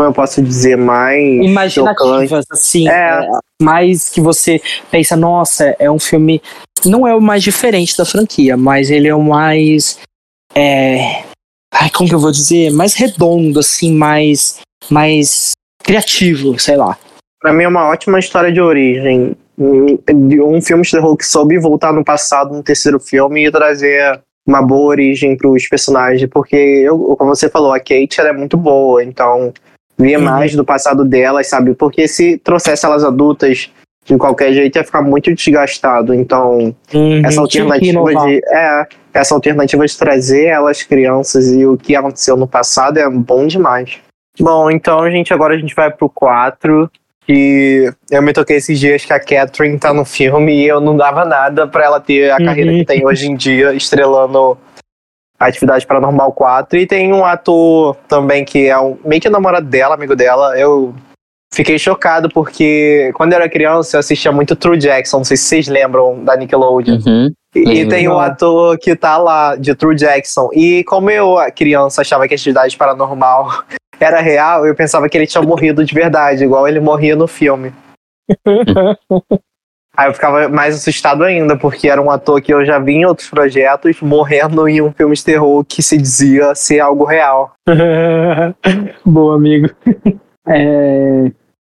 [0.00, 3.22] como eu posso dizer, mais imaginativas, assim, é.
[3.22, 3.28] é.
[3.62, 4.58] mais que você
[4.90, 6.40] pensa, nossa, é um filme,
[6.86, 9.98] não é o mais diferente da franquia, mas ele é o mais,
[10.54, 11.22] é,
[11.74, 14.60] ai, como que eu vou dizer, mais redondo, assim, mais,
[14.90, 16.96] mais criativo, sei lá.
[17.38, 21.92] Pra mim é uma ótima história de origem, um filme de terror que soube voltar
[21.92, 26.98] no passado no terceiro filme e trazer uma boa origem para os personagens, porque, eu,
[27.18, 29.52] como você falou, a Kate ela é muito boa, então
[30.00, 30.24] via uhum.
[30.24, 31.74] mais do passado delas, sabe?
[31.74, 33.70] Porque se trouxesse elas adultas
[34.04, 36.14] de qualquer jeito ia ficar muito desgastado.
[36.14, 37.22] Então, uhum.
[37.24, 38.40] essa alternativa de.
[38.46, 43.46] É, essa alternativa de trazer elas crianças e o que aconteceu no passado é bom
[43.46, 43.98] demais.
[44.38, 46.90] Bom, então, gente, agora a gente vai pro 4.
[47.28, 50.96] E eu me toquei esses dias que a Catherine tá no filme e eu não
[50.96, 52.44] dava nada para ela ter a uhum.
[52.44, 54.58] carreira que tem hoje em dia, estrelando
[55.40, 56.78] Atividade Paranormal 4.
[56.78, 60.58] E tem um ator também que é um, meio que namorado dela, amigo dela.
[60.58, 60.94] Eu
[61.52, 65.44] fiquei chocado porque quando eu era criança eu assistia muito True Jackson, não sei se
[65.44, 66.98] vocês lembram da Nickelodeon.
[67.06, 67.32] Uhum.
[67.54, 70.50] E, e tem um ator que tá lá, de True Jackson.
[70.52, 73.64] E como eu, criança, achava que a atividade paranormal
[73.98, 77.72] era real, eu pensava que ele tinha morrido de verdade, igual ele morria no filme.
[79.96, 83.04] Aí eu ficava mais assustado ainda, porque era um ator que eu já vi em
[83.04, 87.52] outros projetos morrendo em um filme de terror que se dizia ser algo real.
[89.04, 89.68] Boa, amigo.
[90.48, 91.30] É...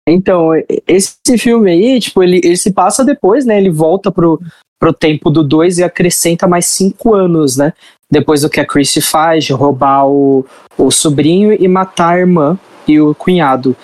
[0.09, 0.49] Então,
[0.87, 3.57] esse filme aí, tipo, ele, ele se passa depois, né?
[3.57, 4.39] Ele volta pro,
[4.79, 7.73] pro tempo do 2 e acrescenta mais cinco anos, né?
[8.11, 10.45] Depois do que a Chrissy faz, de roubar o,
[10.77, 13.75] o sobrinho e matar a irmã e o cunhado.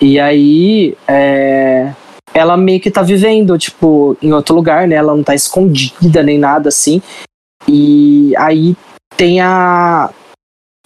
[0.00, 1.92] E aí, é,
[2.34, 4.96] ela meio que tá vivendo, tipo, em outro lugar, né?
[4.96, 7.00] Ela não tá escondida nem nada assim.
[7.68, 8.76] E aí
[9.16, 10.10] tem a.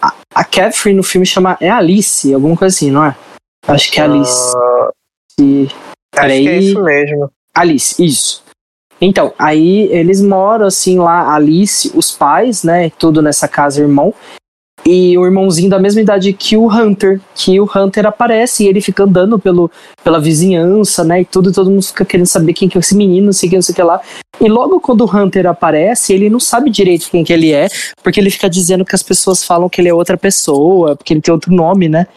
[0.01, 1.57] A, a Catherine no filme chama.
[1.59, 3.15] É Alice, alguma coisa assim, não é?
[3.67, 4.55] Acho que é Alice.
[4.55, 4.91] Uh,
[5.39, 5.67] e,
[6.15, 7.31] acho que é isso mesmo.
[7.55, 8.43] Alice, isso.
[8.99, 12.89] Então, aí eles moram assim lá, Alice, os pais, né?
[12.91, 14.13] Tudo nessa casa, irmão
[14.85, 18.81] e o irmãozinho da mesma idade que o Hunter, que o Hunter aparece e ele
[18.81, 19.69] fica andando pelo,
[20.03, 23.27] pela vizinhança, né, e tudo, todo mundo fica querendo saber quem que é esse menino,
[23.27, 24.01] não sei o que, não sei o que lá.
[24.39, 27.67] E logo quando o Hunter aparece, ele não sabe direito quem que ele é,
[28.03, 31.21] porque ele fica dizendo que as pessoas falam que ele é outra pessoa, porque ele
[31.21, 32.07] tem outro nome, né.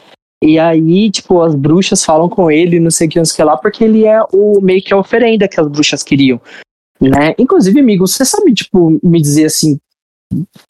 [0.42, 3.36] E aí, tipo, as bruxas falam com ele, não sei o que, não sei o
[3.36, 6.40] que lá, porque ele é o meio que a oferenda que as bruxas queriam.
[7.00, 7.34] Né?
[7.38, 9.78] Inclusive, amigo, você sabe, tipo, me dizer assim,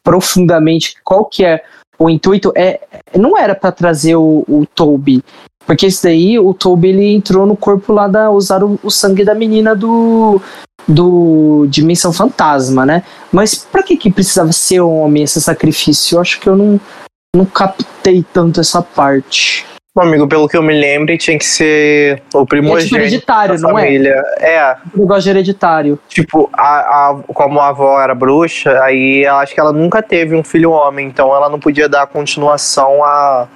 [0.03, 1.63] profundamente qual que é
[2.05, 2.81] o intuito é
[3.17, 5.25] não era para trazer o, o Toby,
[5.67, 9.25] porque esse daí o Toby ele entrou no corpo lá da usar o, o sangue
[9.25, 10.41] da menina do
[10.87, 13.03] do Dimensão Fantasma, né?
[13.33, 16.17] Mas para que que precisava ser homem esse sacrifício?
[16.17, 16.79] Eu acho que eu não
[17.35, 19.67] não captei tanto essa parte.
[19.97, 22.83] Bom, amigo, pelo que eu me lembro, tinha que ser o primogênito.
[22.83, 24.25] É tipo hereditário, não família.
[24.39, 24.55] é?
[24.57, 24.77] É.
[24.93, 25.97] Um negócio hereditário.
[26.09, 30.35] Tipo, a, a, como a avó era bruxa, aí eu acho que ela nunca teve
[30.35, 33.47] um filho homem, então ela não podia dar continuação a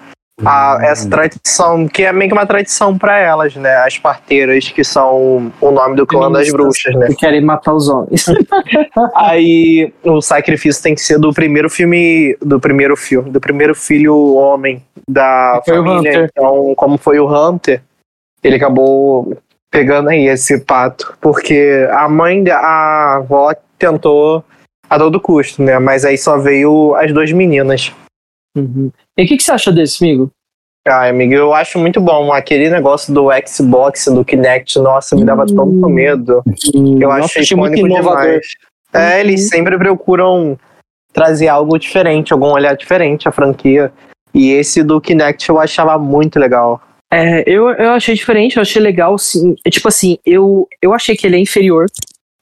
[0.44, 3.77] a, essa tradição, que é meio que uma tradição para elas, né?
[3.77, 7.09] As parteiras, que são o nome do clã das bruxas, né?
[7.09, 8.27] Que querem matar os homens.
[9.14, 14.35] Aí o sacrifício tem que ser do primeiro filme, do primeiro filme, do primeiro filho
[14.35, 16.29] homem da foi família.
[16.31, 17.83] Então, como foi o Hunter,
[18.42, 19.37] ele acabou
[19.70, 24.44] pegando aí esse pato, porque a mãe, a avó tentou
[24.88, 25.79] a todo custo, né?
[25.79, 27.92] Mas aí só veio as duas meninas.
[28.57, 28.90] Uhum.
[29.19, 30.31] E o que, que você acha desse, amigo?
[30.87, 32.33] Ah, amigo, eu acho muito bom.
[32.33, 36.43] Aquele negócio do Xbox, do Kinect, nossa, me dava hum, tanto medo.
[36.73, 38.23] Hum, eu achei, achei muito inovador.
[38.23, 38.47] Demais.
[38.93, 39.21] É, uhum.
[39.21, 40.57] eles sempre procuram
[41.13, 43.93] trazer algo diferente, algum olhar diferente à franquia.
[44.33, 46.81] E esse do Kinect eu achava muito legal.
[47.13, 49.57] É, eu, eu achei diferente, eu achei legal, sim.
[49.65, 51.87] É, tipo assim, eu, eu achei que ele é inferior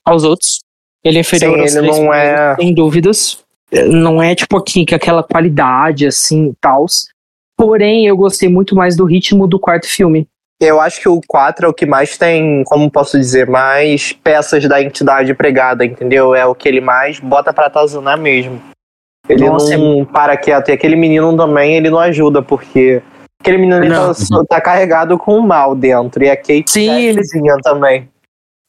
[0.05, 0.61] aos outros.
[1.03, 2.55] Ele é inferior sim, ele não é...
[2.57, 7.09] sem dúvidas não é tipo aqui que aquela qualidade assim, tals.
[7.57, 10.29] Porém, eu gostei muito mais do ritmo do quarto filme.
[10.61, 14.66] Eu acho que o 4 é o que mais tem, como posso dizer, mais peças
[14.66, 16.35] da entidade pregada, entendeu?
[16.35, 18.61] É o que ele mais bota pra atazanar mesmo.
[19.29, 20.05] Ele Nossa, não é...
[20.07, 20.70] para quieto.
[20.70, 23.02] E aquele menino também, ele não ajuda, porque
[23.40, 24.14] aquele menino tá,
[24.48, 26.24] tá, carregado com o mal dentro.
[26.24, 27.20] E a Kate Sim, é ele...
[27.62, 28.09] também.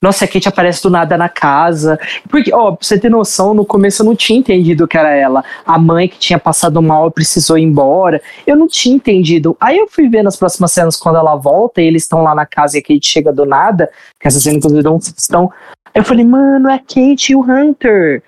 [0.02, 2.00] Nossa, a Kate aparece do nada na casa.
[2.30, 5.44] Porque, ó, pra você ter noção, no começo eu não tinha entendido que era ela.
[5.66, 8.22] A mãe que tinha passado mal precisou ir embora.
[8.46, 9.58] Eu não tinha entendido.
[9.60, 12.46] Aí eu fui ver nas próximas cenas quando ela volta e eles estão lá na
[12.46, 13.90] casa e a Kate chega do nada.
[14.20, 15.52] Que essa cena, inclusive, não estão.
[15.96, 18.22] Eu falei, mano, é a Kate e o Hunter.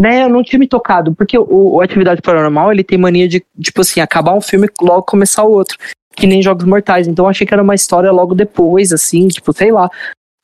[0.00, 3.44] Né, eu não tinha me tocado, porque o, o Atividade Paranormal ele tem mania de,
[3.60, 5.76] tipo assim, acabar um filme e logo começar o outro
[6.16, 7.06] que nem Jogos Mortais.
[7.06, 9.90] Então eu achei que era uma história logo depois, assim, tipo, sei lá.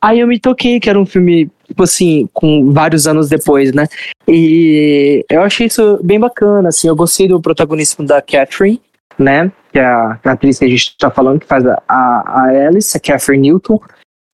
[0.01, 3.87] Aí eu me toquei que era um filme, tipo assim, com vários anos depois, né?
[4.29, 6.89] E eu achei isso bem bacana, assim.
[6.89, 8.81] Eu gostei do protagonismo da Catherine,
[9.19, 9.51] né?
[9.73, 13.01] Que é a, atriz que a gente tá falando, que faz a, a Alice, a
[13.01, 13.81] Catherine Newton.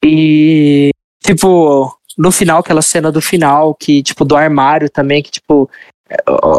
[0.05, 0.90] E,
[1.24, 5.71] tipo, no final, aquela cena do final, que, tipo, do armário também, que, tipo,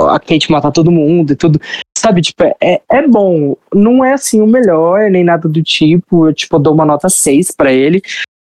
[0.10, 1.60] a Kate mata todo mundo e tudo.
[1.96, 3.56] Sabe, tipo, é, é bom.
[3.74, 6.28] Não é, assim, o melhor, nem nada do tipo.
[6.28, 8.02] Eu, tipo, dou uma nota 6 para ele.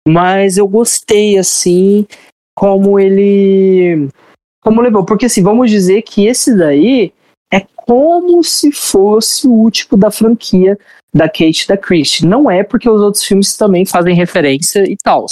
[0.08, 2.06] Mas eu gostei, assim,
[2.56, 4.10] como ele.
[4.62, 5.06] Como levou.
[5.06, 7.14] Porque, assim, vamos dizer que esse daí
[7.52, 10.78] é como se fosse o último da franquia
[11.14, 12.26] da Kate da Christie.
[12.26, 15.26] Não é porque os outros filmes também fazem referência e tal.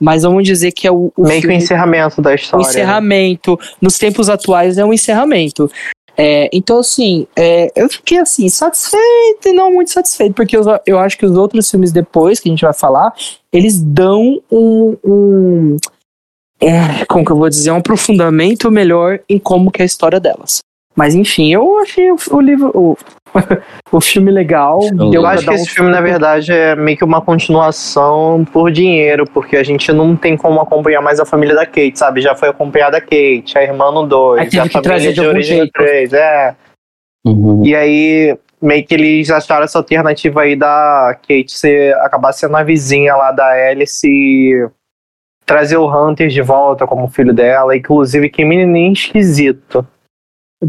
[0.00, 1.12] Mas vamos dizer que é o.
[1.16, 2.64] o Meio que o encerramento da história.
[2.64, 3.58] O encerramento.
[3.60, 3.68] Né?
[3.80, 5.70] Nos tempos atuais é um encerramento.
[6.16, 10.98] É, então, assim, é, eu fiquei assim, satisfeito e não muito satisfeito, porque eu, eu
[10.98, 13.12] acho que os outros filmes depois, que a gente vai falar,
[13.52, 14.96] eles dão um.
[15.04, 15.76] um
[16.60, 17.70] é, como que eu vou dizer?
[17.72, 20.60] Um aprofundamento melhor em como que é a história delas.
[20.94, 22.70] Mas enfim, eu achei o, o livro.
[22.74, 22.96] O,
[23.90, 24.80] o filme legal.
[25.12, 29.24] Eu acho que um esse filme, na verdade, é meio que uma continuação por dinheiro,
[29.24, 32.20] porque a gente não tem como acompanhar mais a família da Kate, sabe?
[32.20, 35.70] Já foi acompanhada a Kate, a irmã no 2, a família de, de origem no
[35.70, 36.54] 3, é.
[37.26, 37.64] Uhum.
[37.64, 42.62] E aí, meio que eles acharam essa alternativa aí da Kate ser, acabar sendo a
[42.62, 44.68] vizinha lá da Alice e
[45.46, 49.86] trazer o Hunter de volta como filho dela, inclusive que menininho esquisito.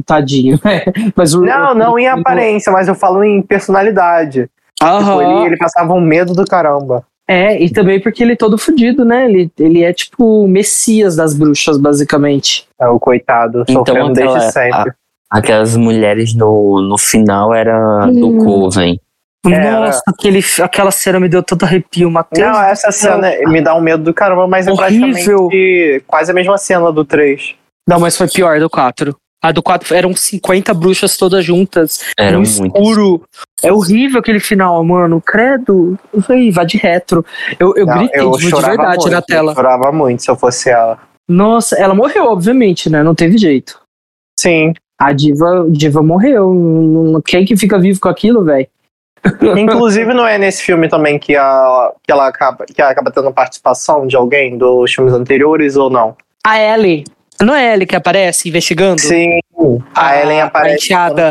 [0.05, 0.59] Tadinho.
[1.15, 4.49] mas o, não, não em aparência, mas eu falo em personalidade.
[4.81, 4.99] Aham.
[4.99, 7.05] Tipo, ele, ele passava um medo do caramba.
[7.27, 9.25] É, e também porque ele é todo fudido, né?
[9.25, 12.67] Ele, ele é tipo o messias das bruxas, basicamente.
[12.79, 14.91] É o coitado, então, sofrendo aquela, desde sempre.
[15.31, 18.13] A, aquelas mulheres no, no final era hum.
[18.13, 18.99] do Coven.
[19.49, 22.47] Nossa, aquele, aquela cena me deu tanto arrepio, Matheus.
[22.47, 24.89] Não, essa cena me dá um medo do caramba, mas Horrível.
[24.97, 27.55] é praticamente quase a mesma cena do 3.
[27.87, 29.15] Não, mas foi pior do 4.
[29.45, 32.03] A do 4 eram 50 bruxas todas juntas.
[32.17, 33.23] Era no escuro.
[33.61, 35.21] É horrível aquele final, mano.
[35.21, 35.99] Credo.
[36.11, 37.23] Vai, vai de retro.
[37.59, 39.51] Eu, eu Não, gritei eu de verdade muito, na tela.
[39.51, 40.97] Eu chorava muito se eu fosse ela.
[41.29, 43.03] Nossa, ela morreu, obviamente, né?
[43.03, 43.79] Não teve jeito.
[44.35, 44.73] Sim.
[44.99, 47.21] A diva, diva morreu.
[47.23, 48.67] Quem que fica vivo com aquilo, velho?
[49.59, 53.31] Inclusive, não é nesse filme também que, a, que ela acaba, que ela acaba tendo
[53.31, 56.17] participação de alguém dos filmes anteriores ou não?
[56.43, 57.03] A Ellie.
[57.41, 59.01] Não é Ellie que aparece investigando?
[59.01, 59.39] Sim,
[59.93, 60.93] a, a Ellen aparece.
[60.93, 61.21] A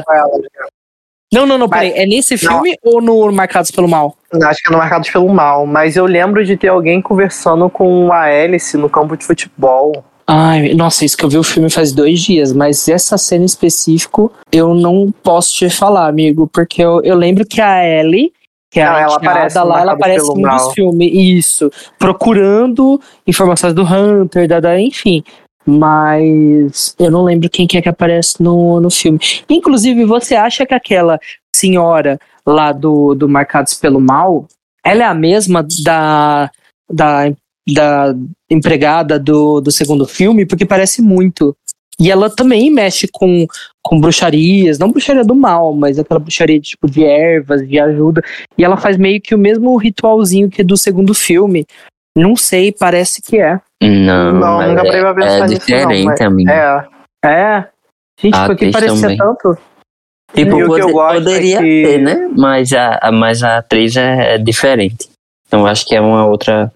[1.32, 1.92] Não, não, não, peraí.
[1.92, 2.92] É nesse filme não.
[2.94, 4.16] ou no Marcados pelo Mal?
[4.42, 8.12] Acho que é no Marcados pelo Mal, mas eu lembro de ter alguém conversando com
[8.12, 10.04] a Alice no campo de futebol.
[10.26, 13.46] Ai, nossa, isso que eu vi o filme faz dois dias, mas essa cena em
[13.46, 18.32] específico eu não posso te falar, amigo, porque eu, eu lembro que a Ellie,
[18.70, 22.98] que é não, a ela aparece lá, ela aparece em um dos filmes, isso, procurando
[23.26, 25.22] informações do Hunter, da, da enfim
[25.66, 29.18] mas eu não lembro quem que é que aparece no, no filme.
[29.48, 31.18] Inclusive, você acha que aquela
[31.54, 34.46] senhora lá do, do Marcados pelo Mal,
[34.84, 36.50] ela é a mesma da,
[36.90, 37.32] da,
[37.66, 38.14] da
[38.50, 40.44] empregada do, do segundo filme?
[40.44, 41.56] Porque parece muito.
[41.98, 43.46] E ela também mexe com,
[43.80, 48.22] com bruxarias, não bruxaria do mal, mas aquela bruxaria de, tipo, de ervas, de ajuda.
[48.58, 51.64] E ela faz meio que o mesmo ritualzinho que do segundo filme.
[52.16, 53.60] Não sei, parece que é.
[53.82, 55.66] Não, não nunca parei pra pensar é nisso.
[55.66, 56.50] Diferente, não, amigo.
[56.50, 56.88] É.
[57.24, 57.68] É.
[58.20, 59.16] Gente, a porque parecia também.
[59.16, 59.58] tanto.
[60.34, 61.82] Tipo, pode, é poderia é que...
[61.82, 62.30] ter, né?
[62.36, 65.08] Mas a, mas a atriz é, é diferente.
[65.46, 66.72] Então acho que é uma outra,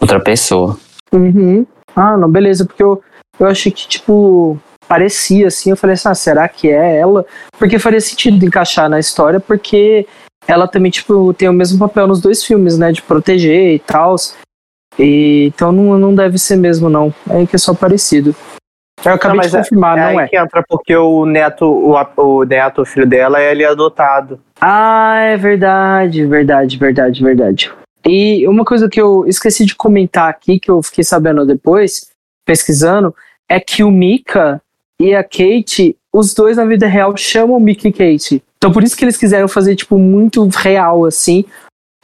[0.00, 0.78] outra pessoa.
[1.12, 1.66] Uhum.
[1.94, 3.02] Ah, não, beleza, porque eu,
[3.38, 4.58] eu achei que, tipo,
[4.88, 5.70] parecia assim.
[5.70, 7.24] Eu falei assim, ah, será que é ela?
[7.58, 10.06] Porque faria sentido encaixar na história, porque
[10.46, 12.92] ela também, tipo, tem o mesmo papel nos dois filmes, né?
[12.92, 14.16] De proteger e tal.
[14.98, 17.12] E, então não, não deve ser mesmo, não.
[17.28, 18.34] É que é só parecido.
[19.04, 20.28] Eu acabei não, de é confirmar, é, não é.
[20.28, 24.40] que entra porque o neto, o, o neto, o filho dela, ele é adotado.
[24.60, 27.72] Ah, é verdade, verdade, verdade, verdade.
[28.06, 32.08] E uma coisa que eu esqueci de comentar aqui, que eu fiquei sabendo depois,
[32.46, 33.14] pesquisando,
[33.48, 34.60] é que o Mika
[34.98, 38.42] e a Kate, os dois na vida real chamam Mika e Kate.
[38.56, 41.44] Então por isso que eles quiseram fazer, tipo, muito real, assim.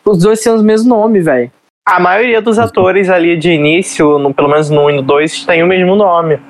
[0.05, 1.51] Os dois têm os mesmos nomes, velho.
[1.91, 5.45] A maioria dos atores ali de início, no, pelo menos no 1 e no 2,
[5.45, 6.41] tem o mesmo nome.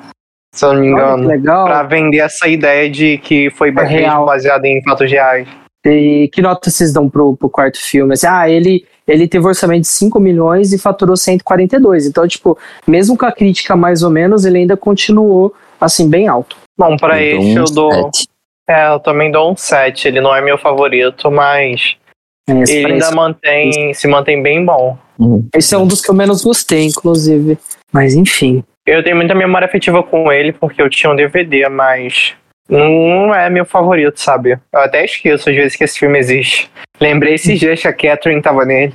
[0.54, 1.26] Se eu não me engano.
[1.26, 1.64] legal.
[1.64, 5.48] Pra vender essa ideia de que foi é baseado em fatos reais.
[5.86, 8.12] E que nota vocês dão pro, pro quarto filme?
[8.12, 12.06] Assim, ah, ele, ele teve orçamento de 5 milhões e faturou 142.
[12.06, 16.54] Então, tipo, mesmo com a crítica mais ou menos, ele ainda continuou, assim, bem alto.
[16.78, 18.10] Bom, pra então, esse eu dou.
[18.68, 20.06] É, eu também dou um 7.
[20.06, 21.96] Ele não é meu favorito, mas.
[22.46, 24.98] É, ele ainda mantém, se mantém bem bom.
[25.20, 25.46] Uhum.
[25.54, 27.58] Esse é um dos que eu menos gostei, inclusive.
[27.92, 28.64] Mas enfim.
[28.86, 32.34] Eu tenho muita memória afetiva com ele porque eu tinha um DVD, mas
[32.68, 34.58] não é meu favorito, sabe?
[34.72, 36.70] Eu até esqueço às vezes que esse filme existe.
[36.98, 38.94] Lembrei esses dias que a Catherine tava nele.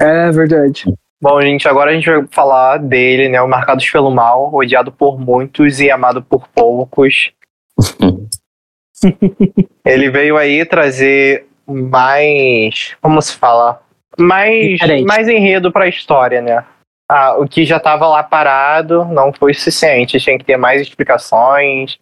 [0.00, 0.84] É verdade.
[1.22, 3.40] Bom, gente, agora a gente vai falar dele, né?
[3.40, 7.30] O Marcados pelo Mal, odiado por muitos e amado por poucos.
[9.86, 12.96] ele veio aí trazer mais.
[13.00, 13.83] Como se fala?
[14.18, 16.64] Mais, mais enredo para a história, né?
[17.10, 21.98] Ah, o que já estava lá parado não foi suficiente, tinha que ter mais explicações,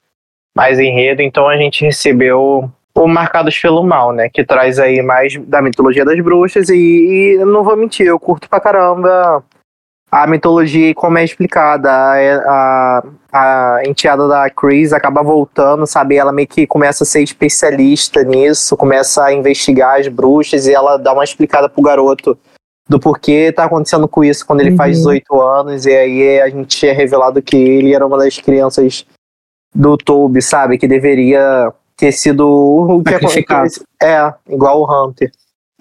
[0.57, 4.29] mais enredo, então a gente recebeu o Marcados pelo Mal, né?
[4.29, 8.49] Que traz aí mais da mitologia das bruxas e, e não vou mentir, eu curto
[8.49, 9.43] pra caramba
[10.13, 11.91] a mitologia e como é explicada.
[11.91, 12.13] A,
[12.47, 13.03] a,
[13.33, 16.17] a enteada da Chris acaba voltando, sabe?
[16.17, 20.99] Ela meio que começa a ser especialista nisso, começa a investigar as bruxas e ela
[20.99, 22.37] dá uma explicada pro garoto
[22.87, 24.77] do porquê tá acontecendo com isso quando ele uhum.
[24.77, 29.07] faz 18 anos, e aí a gente é revelado que ele era uma das crianças
[29.75, 30.77] do Toby, sabe?
[30.77, 33.85] Que deveria ter sido o que aconteceu.
[34.03, 35.31] É, igual o Hunter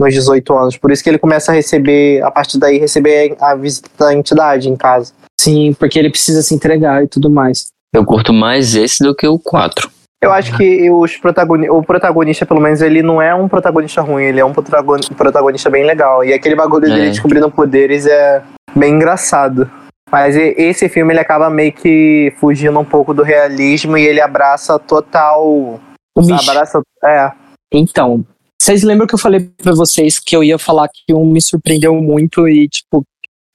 [0.01, 0.77] nos 18 anos.
[0.77, 4.69] Por isso que ele começa a receber, a partir daí, receber a visita da entidade
[4.69, 5.13] em casa.
[5.39, 7.67] Sim, porque ele precisa se entregar e tudo mais.
[7.93, 9.89] Eu curto mais esse do que o 4.
[10.23, 14.25] Eu acho que os protagoni o protagonista, pelo menos, ele não é um protagonista ruim,
[14.25, 16.23] ele é um protagonista bem legal.
[16.23, 16.89] E aquele bagulho é.
[16.89, 18.43] dele descobrindo poderes é
[18.75, 19.69] bem engraçado.
[20.11, 24.77] Mas esse filme ele acaba meio que fugindo um pouco do realismo e ele abraça
[24.77, 25.79] total.
[26.15, 27.31] O abraça, é.
[27.73, 28.23] Então,
[28.61, 31.95] vocês lembram que eu falei para vocês que eu ia falar que um me surpreendeu
[31.95, 33.03] muito e, tipo,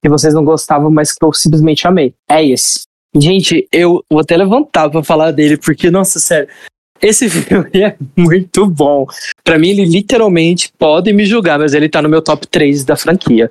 [0.03, 2.13] que vocês não gostavam, mas que eu simplesmente amei?
[2.29, 2.81] É esse.
[3.15, 6.49] Gente, eu vou até levantar pra falar dele, porque, nossa, sério,
[7.01, 9.07] esse filme é muito bom.
[9.45, 12.97] Para mim, ele literalmente pode me julgar, mas ele tá no meu top 3 da
[12.97, 13.49] franquia.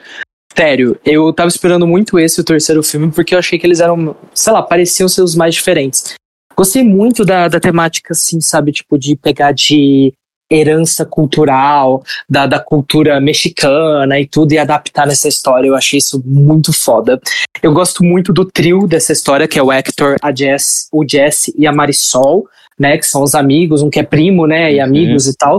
[0.54, 4.14] Sério, eu tava esperando muito esse, o terceiro filme, porque eu achei que eles eram,
[4.34, 6.16] sei lá, pareciam ser os mais diferentes.
[6.54, 8.72] Gostei muito da, da temática, assim, sabe?
[8.72, 10.12] Tipo, de pegar de
[10.50, 15.68] herança cultural da, da cultura mexicana e tudo e adaptar nessa história.
[15.68, 17.20] Eu achei isso muito foda.
[17.62, 21.54] Eu gosto muito do trio dessa história, que é o Hector, a Jess, o Jesse
[21.56, 22.46] e a Marisol,
[22.78, 24.84] né, que são os amigos, um que é primo, né, e uhum.
[24.84, 25.56] amigos e tal.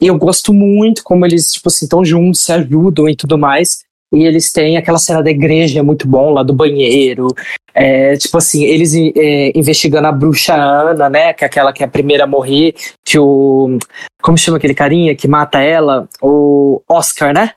[0.00, 3.83] E eu gosto muito como eles, tipo assim, estão juntos, se ajudam e tudo mais.
[4.16, 7.28] E eles têm aquela cena da igreja, é muito bom, lá do banheiro.
[7.74, 11.32] É, tipo assim, eles é, investigando a bruxa Ana, né?
[11.32, 12.74] Que é aquela que é a primeira a morrer.
[13.04, 13.78] Que o.
[14.22, 16.08] Como chama aquele carinha que mata ela?
[16.22, 17.52] O Oscar, né?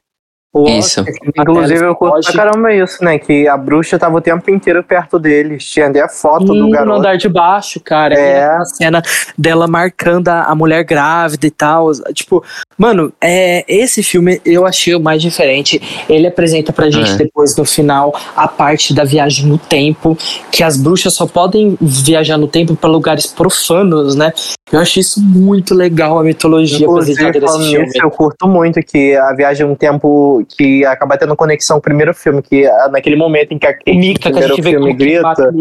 [0.66, 1.04] Isso.
[1.38, 3.20] Inclusive, eu curto pra caramba isso, né?
[3.20, 5.66] Que a bruxa tava o tempo inteiro perto deles.
[5.66, 6.90] Tinha até a foto hum, do garoto.
[6.90, 8.16] No andar de baixo, cara.
[8.16, 8.46] É.
[8.46, 9.02] A cena
[9.38, 11.92] dela marcando a, mulher grávida e tal.
[12.14, 12.44] Tipo,
[12.78, 15.82] mano, é, esse filme eu achei o mais diferente.
[16.10, 17.16] Ele apresenta pra gente é.
[17.16, 20.18] depois, no final, a parte da viagem no tempo.
[20.52, 24.32] Que as bruxas só podem viajar no tempo para lugares profanos, né?
[24.72, 27.92] Eu achei isso muito legal, a mitologia Inclusive, apresentada nesse filme.
[27.96, 32.14] eu curto muito que a viagem no tempo que acaba tendo conexão com o primeiro
[32.14, 35.54] filme, que é naquele momento em que a Kate, Mika, que a gente filme, grita.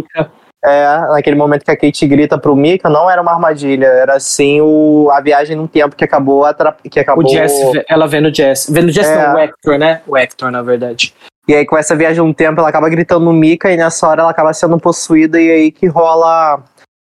[0.64, 4.60] É, naquele momento que a Kate grita pro Mika, não era uma armadilha, era sim
[4.60, 6.44] o, a viagem no tempo que acabou
[6.90, 7.24] que acabou.
[7.24, 7.52] O Jess,
[7.88, 8.68] ela vendo o Jess.
[8.68, 9.26] Vendo o Jess, é.
[9.28, 10.00] não, o Hector, né?
[10.06, 11.14] O Hector, na verdade.
[11.48, 14.22] E aí, com essa viagem no tempo, ela acaba gritando no Mika e nessa hora
[14.22, 16.60] ela acaba sendo possuída, e aí que rola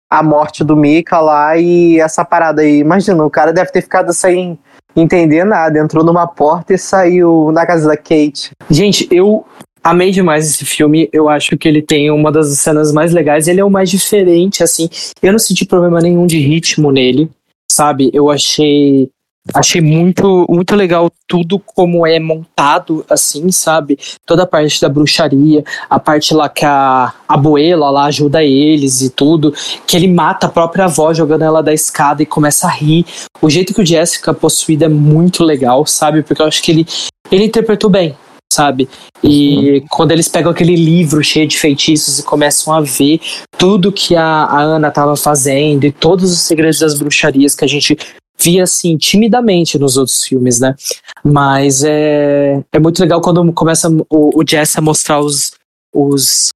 [0.10, 2.80] a morte do Mika lá e essa parada aí.
[2.80, 4.60] Imagina, o cara deve ter ficado sem
[4.96, 5.80] entender nada.
[5.80, 8.52] Entrou numa porta e saiu na casa da Kate.
[8.70, 9.46] Gente, eu
[9.84, 11.10] amei demais esse filme.
[11.12, 13.48] Eu acho que ele tem uma das cenas mais legais.
[13.48, 14.90] Ele é o mais diferente, assim.
[15.22, 17.30] Eu não senti problema nenhum de ritmo nele,
[17.72, 18.10] sabe?
[18.14, 19.10] Eu achei
[19.54, 23.98] Achei muito, muito legal tudo como é montado, assim, sabe?
[24.26, 29.10] Toda a parte da bruxaria, a parte lá que a abuela lá ajuda eles e
[29.10, 29.54] tudo,
[29.86, 33.06] que ele mata a própria avó jogando ela da escada e começa a rir.
[33.40, 36.24] O jeito que o Jessica possuída é muito legal, sabe?
[36.24, 36.88] Porque eu acho que ele,
[37.32, 38.18] ele interpretou bem,
[38.52, 38.90] sabe?
[39.24, 39.86] E uhum.
[39.90, 43.20] quando eles pegam aquele livro cheio de feitiços e começam a ver
[43.58, 47.68] tudo que a, a Ana estava fazendo e todos os segredos das bruxarias que a
[47.68, 47.96] gente
[48.38, 50.76] via assim timidamente nos outros filmes, né?
[51.24, 55.54] Mas é, é muito legal quando começa o, o Jess a mostrar os,
[55.94, 56.50] os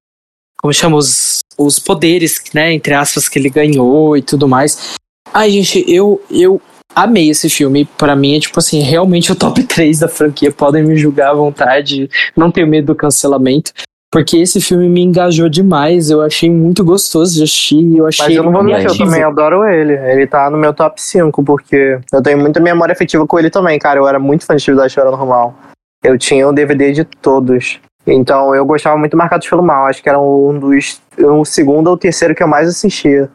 [0.60, 4.94] como chama os, os poderes, né, entre aspas que ele ganhou e tudo mais.
[5.32, 6.60] Ai, gente, eu eu
[6.94, 7.84] amei esse filme.
[7.84, 10.52] Para mim é tipo assim, realmente o top 3 da franquia.
[10.52, 13.72] Podem me julgar à vontade, não tenho medo do cancelamento.
[14.12, 18.36] Porque esse filme me engajou demais, eu achei muito gostoso de assistir, eu achei Mas
[18.36, 19.92] eu não vou mentir, eu também adoro ele.
[19.92, 23.78] Ele tá no meu top 5, porque eu tenho muita memória afetiva com ele também,
[23.78, 24.00] cara.
[24.00, 25.54] Eu era muito fã de Atividade Chora Normal.
[26.02, 27.78] Eu tinha o um DVD de todos.
[28.04, 29.86] Então eu gostava muito Marcados pelo Mal.
[29.86, 31.00] Acho que era um dos.
[31.16, 33.30] o segundo ou terceiro que eu mais assistia.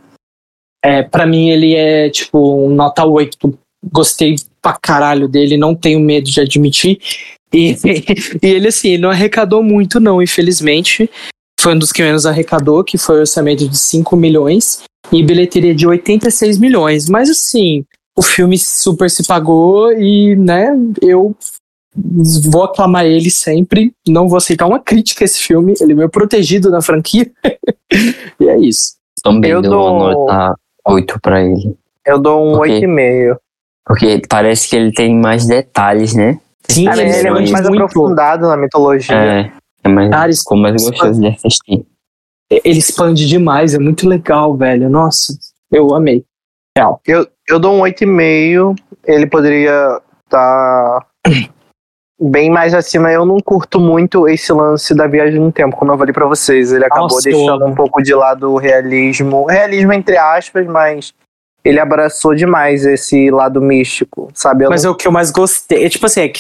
[0.84, 3.58] É, pra mim ele é tipo um nota 8.
[3.94, 7.00] Gostei pra caralho dele, não tenho medo de admitir.
[7.56, 7.78] E,
[8.42, 11.10] e ele, assim, não arrecadou muito, não, infelizmente.
[11.60, 15.74] Foi um dos que menos arrecadou, que foi o orçamento de 5 milhões e bilheteria
[15.74, 17.08] de 86 milhões.
[17.08, 17.86] Mas, assim,
[18.16, 21.36] o filme super se pagou e, né, eu
[22.44, 23.94] vou aclamar ele sempre.
[24.08, 25.74] Não vou aceitar uma crítica a esse filme.
[25.80, 27.32] Ele é meu protegido na franquia.
[28.40, 28.96] e é isso.
[29.24, 31.76] Também eu dou uma nota 8 pra ele.
[32.06, 33.38] Eu dou um porque, 8,5.
[33.86, 36.40] Porque parece que ele tem mais detalhes, né?
[36.70, 37.84] Sim, ele, ele é muito mais muito...
[37.84, 39.16] aprofundado na mitologia.
[39.16, 39.52] É.
[39.86, 41.86] É mais, Cara, ficou mais gostoso de assistir.
[42.50, 44.90] Ele expande demais, é muito legal, velho.
[44.90, 45.34] Nossa,
[45.72, 46.26] eu amei.
[46.76, 47.00] Real.
[47.06, 48.76] Eu, eu dou um 8,5.
[49.06, 51.08] Ele poderia estar tá
[52.20, 53.12] bem mais acima.
[53.12, 56.74] Eu não curto muito esse lance da viagem no tempo, como eu falei pra vocês.
[56.74, 59.46] Ele acabou Nossa, deixando um pouco de lado o realismo.
[59.46, 61.14] Realismo entre aspas, mas
[61.66, 64.66] ele abraçou demais esse lado místico, sabe?
[64.66, 64.92] Eu Mas não...
[64.92, 65.84] é o que eu mais gostei.
[65.84, 66.40] É tipo assim, é que,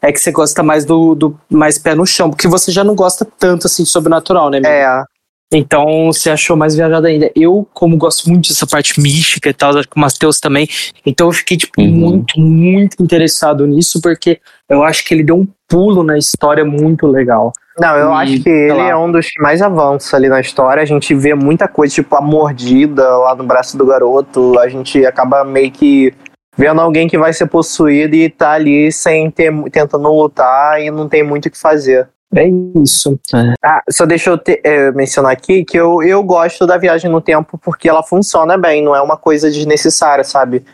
[0.00, 2.94] é que você gosta mais do, do mais pé no chão, porque você já não
[2.94, 4.58] gosta tanto assim de sobrenatural, né?
[4.58, 4.72] Amigo?
[4.72, 5.04] É.
[5.52, 7.28] Então você achou mais viajado ainda.
[7.34, 10.68] Eu, como gosto muito dessa parte mística e tal, com o Matheus também,
[11.04, 11.90] então eu fiquei, tipo, uhum.
[11.90, 17.06] muito, muito interessado nisso, porque eu acho que ele deu um pulo na história muito
[17.06, 17.52] legal.
[17.78, 18.88] Não, eu e, acho que ele lá.
[18.90, 20.82] é um dos que mais avança ali na história.
[20.82, 24.58] A gente vê muita coisa, tipo a mordida lá no braço do garoto.
[24.58, 26.12] A gente acaba meio que
[26.58, 31.08] vendo alguém que vai ser possuído e tá ali sem ter, tentando lutar e não
[31.08, 32.08] tem muito o que fazer.
[32.34, 32.46] É
[32.82, 33.18] isso.
[33.34, 33.54] É.
[33.64, 37.20] Ah, só deixa eu te, é, mencionar aqui que eu, eu gosto da viagem no
[37.20, 40.64] tempo porque ela funciona bem, não é uma coisa desnecessária, sabe?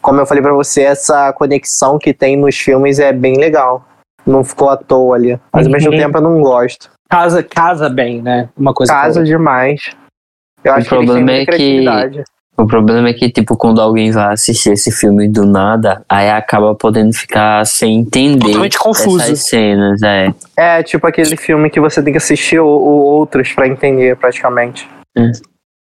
[0.00, 3.86] Como eu falei para você, essa conexão que tem nos filmes é bem legal
[4.26, 5.38] não ficou à toa ali.
[5.52, 5.98] Mas ao mesmo uhum.
[5.98, 6.90] tempo eu não gosto.
[7.08, 8.48] Casa, casa bem, né?
[8.56, 9.80] Uma coisa Casa demais.
[10.62, 12.24] Eu o acho problema que é que
[12.56, 16.72] o problema é que, tipo, quando alguém vai assistir esse filme do nada, aí acaba
[16.74, 19.20] podendo ficar sem entender Totalmente confuso.
[19.20, 20.32] essas cenas, é.
[20.56, 24.88] É, tipo aquele filme que você tem que assistir ou, ou outros para entender, praticamente.
[25.18, 25.32] É.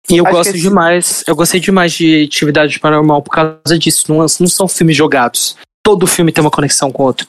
[0.09, 4.05] E eu Acho gosto demais, eu gostei demais de Atividade Paranormal por causa disso.
[4.07, 5.57] Não, não são filmes jogados.
[5.83, 7.27] Todo filme tem uma conexão com o outro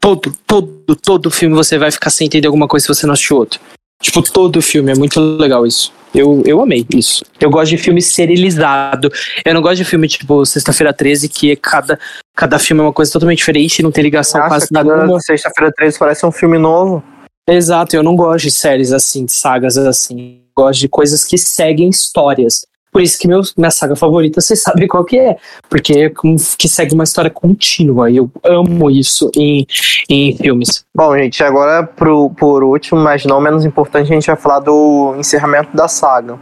[0.00, 3.36] todo, todo, todo filme você vai ficar sem entender alguma coisa se você não assistiu
[3.36, 3.60] outro.
[4.02, 5.92] Tipo, todo filme, é muito legal isso.
[6.14, 7.24] Eu, eu amei isso.
[7.38, 9.12] Eu gosto de filme serializado.
[9.44, 11.98] Eu não gosto de filme tipo Sexta-feira 13, que cada,
[12.34, 15.20] cada filme é uma coisa totalmente diferente, não tem ligação Nossa, quase nenhuma.
[15.20, 17.04] Sexta-feira 13 parece um filme novo.
[17.48, 20.40] Exato, eu não gosto de séries assim, de sagas assim.
[20.56, 22.64] Eu gosto de coisas que seguem histórias.
[22.92, 25.36] Por isso que meu, minha saga favorita, vocês sabem qual que é.
[25.68, 28.10] Porque é que segue uma história contínua.
[28.10, 29.66] E eu amo isso em,
[30.08, 30.84] em filmes.
[30.94, 35.14] Bom, gente, agora pro, por último, mas não menos importante, a gente vai falar do
[35.16, 36.38] encerramento da saga.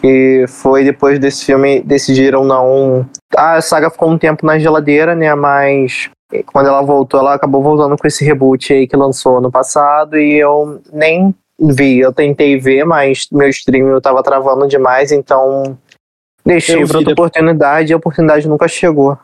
[0.00, 3.08] Que foi depois desse filme, decidiram não.
[3.34, 5.34] A saga ficou um tempo na geladeira, né?
[5.34, 6.10] Mas
[6.46, 10.18] quando ela voltou, ela acabou voltando com esse reboot aí que lançou ano passado.
[10.18, 11.34] E eu nem
[11.72, 15.78] vi, eu tentei ver, mas meu stream eu tava travando demais, então
[16.44, 19.18] deixei pra outra oportunidade e a oportunidade nunca chegou.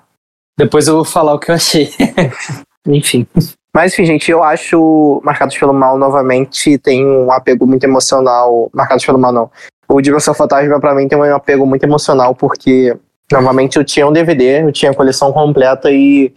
[0.58, 1.90] Depois eu vou falar o que eu achei.
[2.86, 3.26] enfim.
[3.74, 8.68] Mas enfim, gente, eu acho Marcados pelo Mal novamente tem um apego muito emocional.
[8.72, 9.50] Marcados pelo Mal não.
[9.88, 12.96] O Dimensão Fantasma pra mim tem um apego muito emocional porque
[13.30, 16.32] novamente eu tinha um DVD, eu tinha a coleção completa e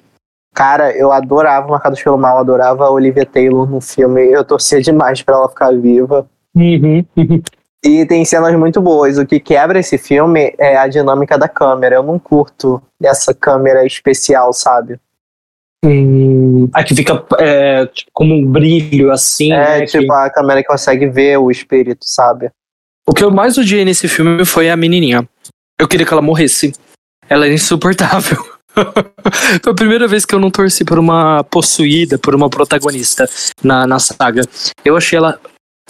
[0.54, 4.22] Cara, eu adorava Marcados pelo Mal, adorava a Olivia Taylor no filme.
[4.32, 6.28] Eu torcia demais para ela ficar viva.
[6.56, 7.04] Uhum.
[7.84, 9.18] e tem cenas muito boas.
[9.18, 11.96] O que quebra esse filme é a dinâmica da câmera.
[11.96, 15.00] Eu não curto essa câmera especial, sabe?
[15.84, 19.52] Hum, aqui fica é, tipo, como um brilho assim.
[19.52, 20.14] É, né, tipo que...
[20.14, 22.52] a câmera que consegue ver o espírito, sabe?
[23.06, 25.28] O que eu mais odiei nesse filme foi a menininha.
[25.78, 26.72] Eu queria que ela morresse.
[27.28, 28.53] Ela é insuportável.
[29.64, 33.30] Foi a primeira vez que eu não torci por uma possuída, por uma protagonista
[33.64, 34.44] na, na saga.
[34.84, 35.40] Eu achei ela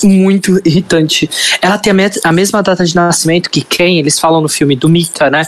[0.03, 1.29] muito irritante.
[1.61, 3.99] Ela tem a, me a mesma data de nascimento que quem?
[3.99, 5.47] Eles falam no filme do Mika, né?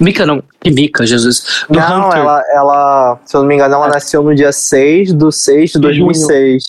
[0.00, 1.64] Mika não, que Mika, Jesus.
[1.68, 2.18] Do não, Hunter.
[2.18, 3.90] Ela, ela, se eu não me engano, ela é.
[3.90, 6.64] nasceu no dia 6 do 6 de 2006.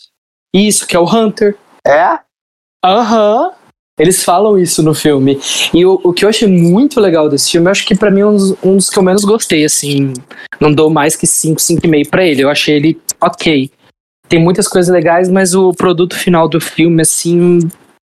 [0.54, 1.58] Isso, que é o Hunter.
[1.88, 2.20] É?
[2.86, 3.46] Aham.
[3.46, 3.63] Uhum.
[4.00, 5.40] Eles falam isso no filme.
[5.74, 8.22] E o, o que eu achei muito legal desse filme, eu acho que para mim
[8.22, 10.14] é um dos, um dos, que eu menos gostei, assim.
[10.60, 12.42] Não dou mais que 5, 5,5 pra ele.
[12.42, 13.70] Eu achei ele ok.
[14.28, 17.60] Tem muitas coisas legais, mas o produto final do filme, assim.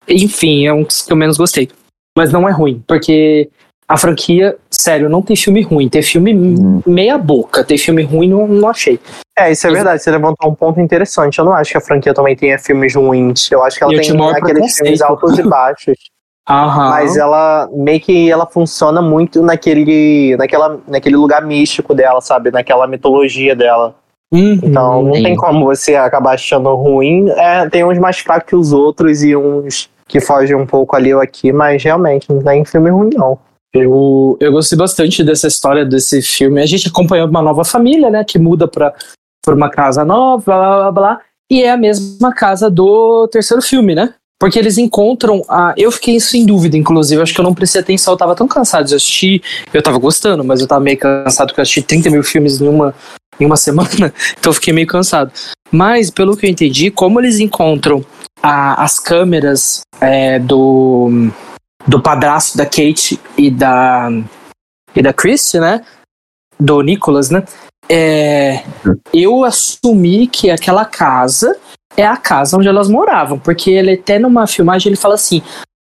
[0.08, 1.70] Enfim, é um dos que eu menos gostei.
[2.16, 3.50] Mas não é ruim, porque
[3.90, 5.90] a franquia, sério, não tem filme ruim.
[5.90, 6.80] Tem filme hum.
[6.86, 7.64] meia boca.
[7.64, 9.00] Tem filme ruim, não, não achei.
[9.36, 10.04] É, isso é verdade.
[10.04, 11.40] Você levantou um ponto interessante.
[11.40, 13.52] Eu não acho que a franquia também tenha filmes ruins.
[13.52, 15.96] Eu acho que ela eu tem aqueles filmes altos e baixos.
[16.48, 16.90] Aham.
[16.90, 22.52] Mas ela meio que ela funciona muito naquele, naquela, naquele lugar místico dela, sabe?
[22.52, 23.96] Naquela mitologia dela.
[24.32, 27.28] Uhum, então não tem como você acabar achando ruim.
[27.30, 31.14] É, tem uns mais fracos que os outros e uns que fogem um pouco ali
[31.14, 33.38] ou aqui, mas realmente não tem filme ruim, não.
[33.74, 36.61] Eu, eu gostei bastante dessa história desse filme.
[36.61, 38.24] A gente acompanhou uma nova família, né?
[38.24, 38.93] Que muda para
[39.47, 44.13] uma casa nova, blá, blá, blá, E é a mesma casa do terceiro filme, né?
[44.39, 45.74] Porque eles encontram a.
[45.78, 47.22] Eu fiquei isso em dúvida, inclusive.
[47.22, 48.13] Acho que eu não prestei atenção.
[48.13, 49.43] Eu tava tão cansado de assistir.
[49.74, 52.67] Eu tava gostando, mas eu tava meio cansado porque eu assisti 30 mil filmes em
[52.67, 52.95] uma,
[53.39, 55.32] em uma semana, então eu fiquei meio cansado.
[55.72, 58.03] Mas, pelo que eu entendi, como eles encontram
[58.41, 61.30] a, as câmeras é, do,
[61.90, 64.10] do padrasto da Kate e da,
[64.96, 65.84] e da Christie, né?
[66.60, 67.44] Do Nicholas, né?
[67.90, 68.64] É,
[69.12, 71.58] eu assumi que aquela casa
[71.98, 75.42] é a casa onde elas moravam, porque ele até numa filmagem ele fala assim: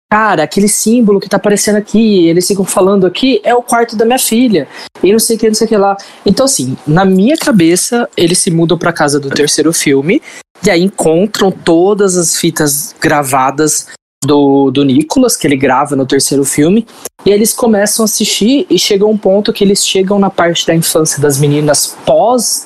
[0.09, 4.05] cara, aquele símbolo que tá aparecendo aqui, eles ficam falando aqui, é o quarto da
[4.05, 4.65] minha filha.
[5.03, 5.97] E não sei o que, não sei o que lá.
[6.25, 10.21] Então, assim, na minha cabeça, eles se mudam pra casa do terceiro filme,
[10.63, 13.87] e aí encontram todas as fitas gravadas
[14.27, 16.85] do, do Nicolas, que ele grava no terceiro filme,
[17.25, 20.75] e eles começam a assistir e chega um ponto que eles chegam na parte da
[20.75, 22.65] infância das meninas pós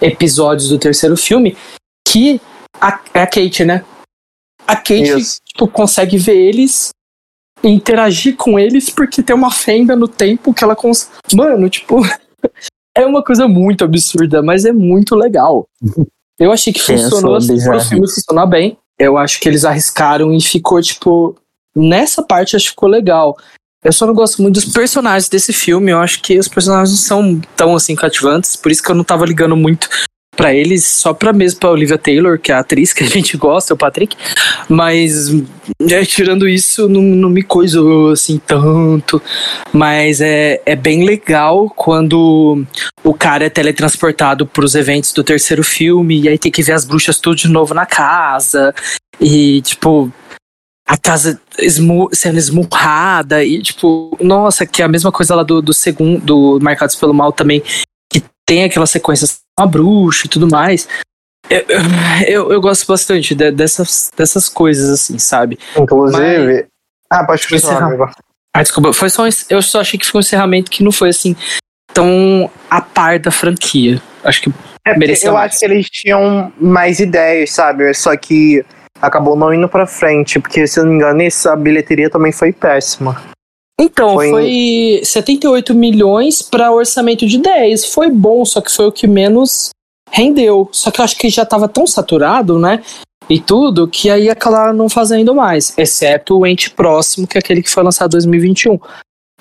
[0.00, 1.56] episódios do terceiro filme,
[2.06, 2.40] que
[2.80, 3.84] a, é a Kate, né?
[4.70, 6.90] a Kate tipo, consegue ver eles
[7.62, 11.10] interagir com eles porque tem uma fenda no tempo que ela consegue.
[11.34, 12.00] Mano, tipo,
[12.96, 15.66] é uma coisa muito absurda, mas é muito legal.
[16.38, 18.78] Eu achei que funcionou assim, o filme funcionar bem.
[19.00, 21.34] Eu acho que eles arriscaram e ficou, tipo,
[21.74, 23.34] nessa parte acho que ficou legal.
[23.82, 25.90] Eu só não gosto muito dos personagens desse filme.
[25.90, 29.02] Eu acho que os personagens não são tão assim cativantes, por isso que eu não
[29.02, 29.88] tava ligando muito
[30.36, 33.36] para eles, só pra mesmo pra Olivia Taylor, que é a atriz que a gente
[33.36, 34.16] gosta, o Patrick.
[34.68, 35.30] Mas,
[35.88, 39.20] é, tirando isso, não, não me coisou assim tanto.
[39.72, 42.64] Mas é, é bem legal quando
[43.04, 46.84] o cara é teletransportado pros eventos do terceiro filme, e aí tem que ver as
[46.84, 48.74] bruxas tudo de novo na casa.
[49.20, 50.10] E, tipo,
[50.86, 55.60] a casa esmu sendo esmurrada e, tipo, nossa, que é a mesma coisa lá do,
[55.60, 57.62] do segundo, do Marcados pelo Mal também,
[58.10, 60.88] que tem aquelas sequências uma bruxa e tudo mais.
[61.48, 61.64] Eu,
[62.26, 65.58] eu, eu gosto bastante de, dessas, dessas coisas, assim, sabe?
[65.76, 66.54] Inclusive.
[66.54, 66.66] Mas,
[67.10, 68.12] ah, pode continuar,
[68.54, 71.08] Ah, desculpa, foi só um, eu só achei que foi um encerramento que não foi
[71.08, 71.34] assim
[71.92, 74.00] tão a par da franquia.
[74.22, 74.50] Acho que
[74.86, 75.52] é eu mais.
[75.52, 77.92] acho que eles tinham mais ideias, sabe?
[77.94, 78.64] Só que
[79.00, 82.52] acabou não indo pra frente, porque se eu não me engano, essa bilheteria também foi
[82.52, 83.20] péssima.
[83.80, 87.86] Então, foi, foi 78 milhões para orçamento de 10.
[87.86, 89.70] Foi bom, só que foi o que menos
[90.10, 90.68] rendeu.
[90.70, 92.82] Só que eu acho que já estava tão saturado, né?
[93.28, 95.72] E tudo, que aí acabaram não fazendo mais.
[95.78, 98.78] Exceto o Ente Próximo, que é aquele que foi lançado em 2021.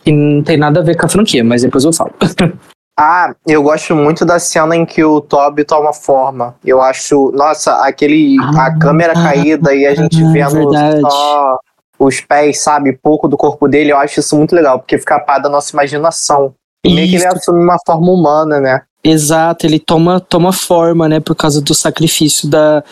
[0.03, 2.13] Que não tem nada a ver com a franquia, mas depois eu falo.
[2.97, 6.55] ah, eu gosto muito da cena em que o Toby toma forma.
[6.63, 8.37] Eu acho, nossa, aquele.
[8.39, 11.01] Ah, a câmera caída e a gente ah, vendo verdade.
[11.01, 11.59] só
[11.99, 15.19] os pés, sabe, pouco do corpo dele, eu acho isso muito legal, porque fica a
[15.19, 16.55] par da nossa imaginação.
[16.85, 18.81] E meio que ele assume uma forma humana, né?
[19.03, 22.83] Exato, ele toma, toma forma, né, por causa do sacrifício da,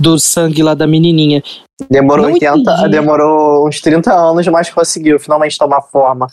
[0.00, 1.42] do sangue lá da menininha.
[1.90, 6.26] Demorou 80, demorou uns 30 anos, mas conseguiu finalmente tomar forma.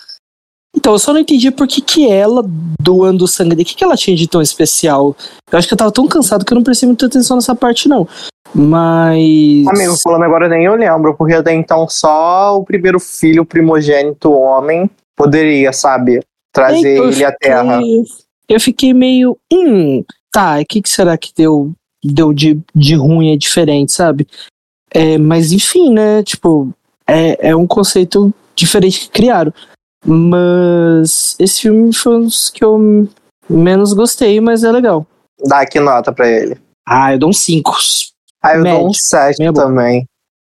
[0.76, 2.44] Então, eu só não entendi por que, que ela,
[2.82, 5.16] doando o sangue dele, o que, que ela tinha de tão especial?
[5.52, 7.90] Eu acho que eu tava tão cansado que eu não prestei muita atenção nessa parte,
[7.90, 8.08] não.
[8.54, 9.68] Mas.
[9.68, 14.90] Amigo, falando agora nem eu lembro, porque até então só o primeiro filho primogênito homem
[15.16, 16.22] poderia, sabe,
[16.54, 17.80] trazer então, ele à Terra.
[18.48, 19.38] Eu fiquei meio.
[19.52, 21.72] Hum, tá, o que, que será que deu,
[22.04, 24.28] deu de, de ruim é diferente, sabe?
[24.94, 26.22] É, mas enfim, né?
[26.24, 26.70] Tipo,
[27.08, 29.54] é, é um conceito diferente que criaram.
[30.06, 33.08] Mas esse filme foi um dos que eu
[33.50, 35.06] menos gostei, mas é legal.
[35.46, 36.58] Dá que nota pra ele?
[36.88, 37.72] Ah, eu dou um 5.
[38.42, 38.80] Ah, eu Médio.
[38.80, 40.06] dou um 7 também.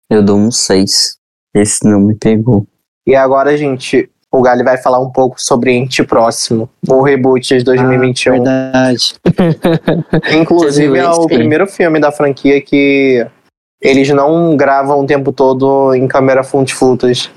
[0.10, 1.18] Eu dou um 6.
[1.54, 2.66] Esse não me pegou.
[3.08, 7.64] E agora, gente, o Gali vai falar um pouco sobre Ente Próximo, o reboot de
[7.64, 8.34] 2021.
[8.34, 9.16] Ah, verdade.
[10.40, 13.26] Inclusive, é o primeiro filme da franquia que
[13.82, 17.30] eles não gravam o tempo todo em câmera fonte flutas.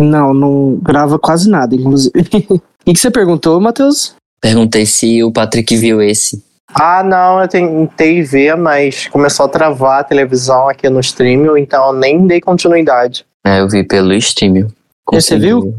[0.00, 2.12] Não, não grava quase nada, inclusive.
[2.86, 4.14] O que você perguntou, Matheus?
[4.40, 6.42] Perguntei se o Patrick viu esse.
[6.74, 11.88] Ah, não, eu tentei ver, mas começou a travar a televisão aqui no streaming, então
[11.88, 13.26] eu nem dei continuidade.
[13.44, 14.68] É, eu vi pelo streaming.
[15.12, 15.74] Você viu?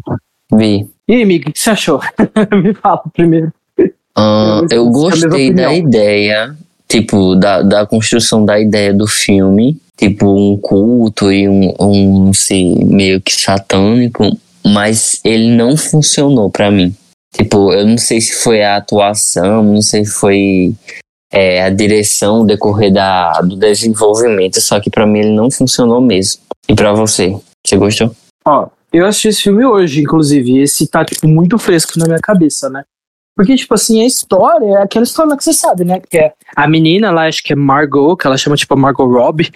[0.53, 0.87] Vi.
[1.07, 2.01] E aí, amigo, o que você achou?
[2.63, 3.51] Me fala primeiro.
[3.79, 6.55] Uh, eu gostei da ideia,
[6.87, 12.83] tipo, da, da construção da ideia do filme, tipo, um culto e um, um assim,
[12.85, 14.35] meio que satânico,
[14.65, 16.95] mas ele não funcionou para mim.
[17.35, 20.73] Tipo, eu não sei se foi a atuação, não sei se foi
[21.31, 26.01] é, a direção, o decorrer da, do desenvolvimento, só que para mim ele não funcionou
[26.01, 26.41] mesmo.
[26.67, 28.15] E para você, você gostou?
[28.43, 32.19] Ó, eu assisti esse filme hoje, inclusive, e esse tá, tipo, muito fresco na minha
[32.19, 32.83] cabeça, né?
[33.37, 36.01] Porque, tipo assim, a história é aquela história que você sabe, né?
[36.09, 39.51] Que é a menina lá, acho que é Margot, que ela chama, tipo, Margot Robbie.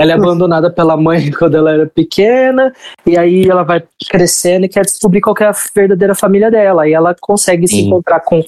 [0.00, 2.72] Ela é abandonada pela mãe quando ela era pequena,
[3.04, 6.88] e aí ela vai crescendo e quer descobrir qual é a verdadeira família dela.
[6.88, 7.76] E ela consegue Sim.
[7.76, 8.42] se encontrar com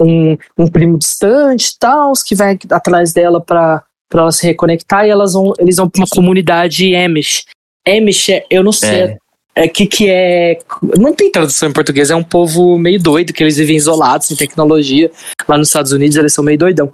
[0.00, 5.04] um, um primo distante e tal, que vai atrás dela para para ela se reconectar
[5.04, 7.44] e elas vão, eles vão para uma comunidade Amish.
[7.86, 9.18] Amish, é, eu não sei é.
[9.56, 10.58] é que que é,
[10.96, 14.36] não tem tradução em português, é um povo meio doido que eles vivem isolados sem
[14.36, 15.10] tecnologia.
[15.48, 16.90] Lá nos Estados Unidos eles são meio doidão.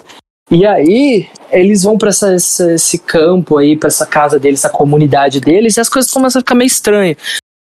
[0.50, 5.76] E aí, eles vão para esse campo aí, para essa casa deles, essa comunidade deles,
[5.76, 7.16] e as coisas começam a ficar meio estranhas.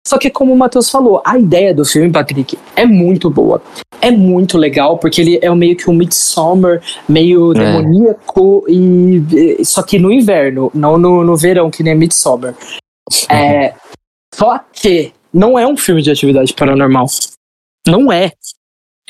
[0.06, 3.62] Só que, como o Matheus falou, a ideia do filme, Patrick, é muito boa.
[4.02, 7.56] É muito legal, porque ele é meio que um Midsommar, meio é.
[7.56, 12.56] demoníaco, e, só que no inverno, não no, no verão, que nem Midsommar.
[13.30, 13.76] É,
[14.34, 17.06] só que não é um filme de atividade paranormal.
[17.88, 18.32] Não é.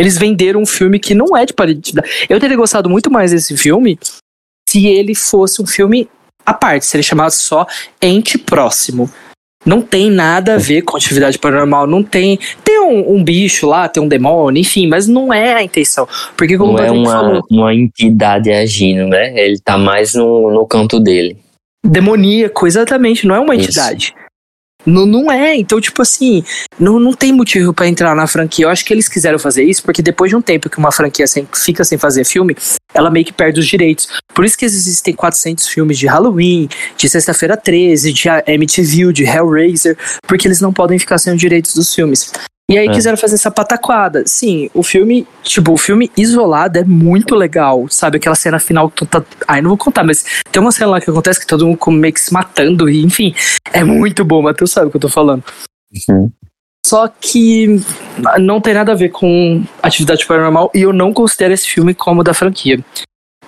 [0.01, 1.93] Eles venderam um filme que não é de parede.
[2.27, 3.99] Eu teria gostado muito mais desse filme
[4.67, 6.09] se ele fosse um filme
[6.43, 7.67] à parte, se ele chamasse só
[8.01, 9.07] Ente Próximo.
[9.63, 12.39] Não tem nada a ver com atividade paranormal, não tem.
[12.63, 16.07] Tem um, um bicho lá, tem um demônio, enfim, mas não é a intenção.
[16.35, 19.39] Porque como não é uma, falou, uma entidade agindo, né?
[19.39, 21.37] Ele tá mais no, no canto dele.
[21.85, 24.15] Demoníaco, exatamente, não é uma entidade.
[24.85, 26.43] Não, não é, então, tipo assim,
[26.79, 28.65] não, não tem motivo para entrar na franquia.
[28.65, 31.27] Eu acho que eles quiseram fazer isso porque depois de um tempo que uma franquia
[31.27, 32.55] sem, fica sem fazer filme,
[32.93, 34.07] ela meio que perde os direitos.
[34.33, 36.67] Por isso que existem 400 filmes de Halloween,
[36.97, 41.73] de Sexta-feira 13, de MTV, de Hellraiser, porque eles não podem ficar sem os direitos
[41.73, 42.31] dos filmes.
[42.69, 42.91] E aí é.
[42.91, 44.23] quiseram fazer essa pataquada.
[44.25, 48.17] Sim, o filme, tipo, o filme isolado é muito legal, sabe?
[48.17, 49.23] Aquela cena final que tá.
[49.47, 52.13] Ai, não vou contar, mas tem uma cena lá que acontece que todo mundo meio
[52.13, 53.35] que se matando, e enfim,
[53.73, 55.43] é muito bom, Matheus sabe o que eu tô falando.
[56.09, 56.31] Uhum.
[56.85, 57.79] Só que
[58.39, 62.23] não tem nada a ver com atividade paranormal e eu não considero esse filme como
[62.23, 62.83] da franquia.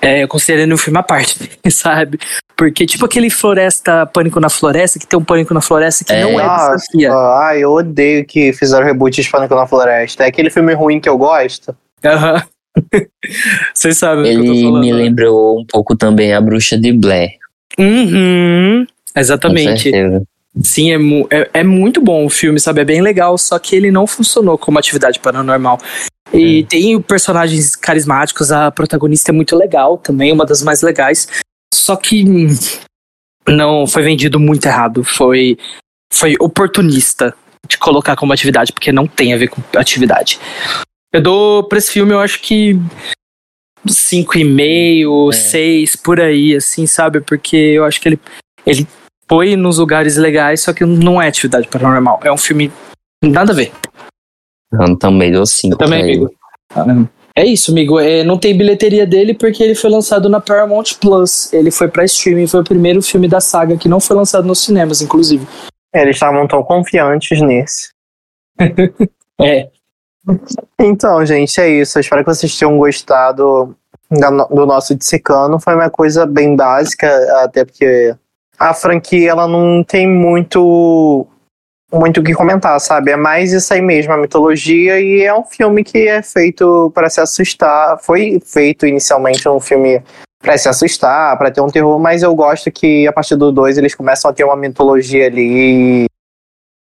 [0.03, 2.19] É, eu considero ele um filme à parte, sabe?
[2.55, 6.21] Porque, tipo aquele Floresta, Pânico na Floresta, que tem um Pânico na Floresta que é.
[6.21, 7.13] não é Nossa, franquia.
[7.13, 10.23] Ai, eu odeio que fizeram reboot de Pânico na Floresta.
[10.23, 11.75] É aquele filme ruim que eu gosto.
[12.05, 12.43] Aham.
[13.73, 14.81] Vocês sabem Ele o que eu tô falando.
[14.81, 17.31] me lembrou um pouco também a Bruxa de Blair.
[17.77, 18.85] Uhum,
[19.15, 19.91] exatamente.
[20.61, 20.97] Sim, é,
[21.35, 22.81] é, é, muito bom o filme, sabe?
[22.81, 25.79] É bem legal, só que ele não funcionou como atividade paranormal.
[26.31, 26.65] E hum.
[26.65, 31.27] tem personagens carismáticos, a protagonista é muito legal também, uma das mais legais.
[31.73, 32.23] Só que
[33.47, 35.03] não foi vendido muito errado.
[35.03, 35.57] Foi,
[36.11, 37.35] foi oportunista
[37.67, 40.39] de colocar como atividade, porque não tem a ver com atividade.
[41.11, 42.77] Eu dou pra esse filme, eu acho que
[43.87, 45.35] 5,5, é.
[45.35, 47.21] 6, por aí, assim, sabe?
[47.21, 48.19] Porque eu acho que ele,
[48.65, 48.87] ele
[49.27, 52.19] foi nos lugares legais, só que não é atividade paranormal.
[52.23, 52.71] É um filme
[53.23, 53.71] nada a ver.
[54.71, 55.77] Eu também dou 5.
[55.77, 56.33] Também, amigo.
[57.35, 57.99] É isso, amigo.
[57.99, 61.51] É, não tem bilheteria dele porque ele foi lançado na Paramount Plus.
[61.51, 64.63] Ele foi pra streaming, foi o primeiro filme da saga que não foi lançado nos
[64.63, 65.47] cinemas, inclusive.
[65.93, 67.89] Eles estavam tão confiantes nesse.
[69.41, 69.69] é.
[70.79, 71.97] Então, gente, é isso.
[71.97, 73.75] Eu espero que vocês tenham gostado
[74.09, 75.59] do nosso Dissecano.
[75.59, 77.07] Foi uma coisa bem básica,
[77.43, 78.15] até porque
[78.63, 81.27] a franquia ela não tem muito
[81.91, 83.11] muito o que comentar, sabe?
[83.11, 87.07] É mais isso aí mesmo, a mitologia, e é um filme que é feito para
[87.07, 87.99] se assustar.
[88.01, 90.01] Foi feito inicialmente um filme
[90.41, 93.77] para se assustar, para ter um terror, mas eu gosto que a partir do 2
[93.77, 96.05] eles começam a ter uma mitologia ali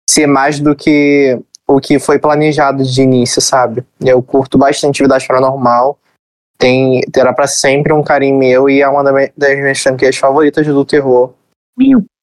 [0.07, 3.83] ser mais do que o que foi planejado de início, sabe?
[3.99, 5.97] Eu curto bastante atividade paranormal.
[6.57, 10.85] Tem, terá para sempre um carinho meu e é uma das minhas franquias favoritas do
[10.85, 11.33] terror.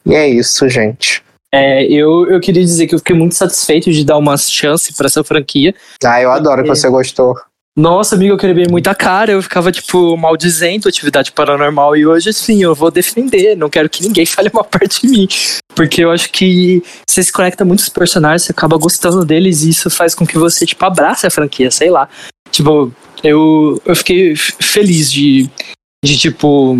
[0.04, 1.22] E é isso, gente.
[1.52, 5.06] É, eu, eu queria dizer que eu fiquei muito satisfeito de dar uma chance para
[5.06, 5.74] essa franquia.
[6.04, 7.34] Ah, eu adoro que você gostou.
[7.78, 12.62] Nossa, amigo, eu quebrei muita cara, eu ficava, tipo, maldizendo atividade paranormal, e hoje, assim,
[12.62, 15.28] eu vou defender, não quero que ninguém fale uma parte de mim,
[15.74, 19.62] porque eu acho que você se conecta muito com os personagens, você acaba gostando deles,
[19.62, 22.08] e isso faz com que você, tipo, abrace a franquia, sei lá.
[22.50, 22.90] Tipo,
[23.22, 25.50] eu, eu fiquei feliz de,
[26.02, 26.78] de, tipo,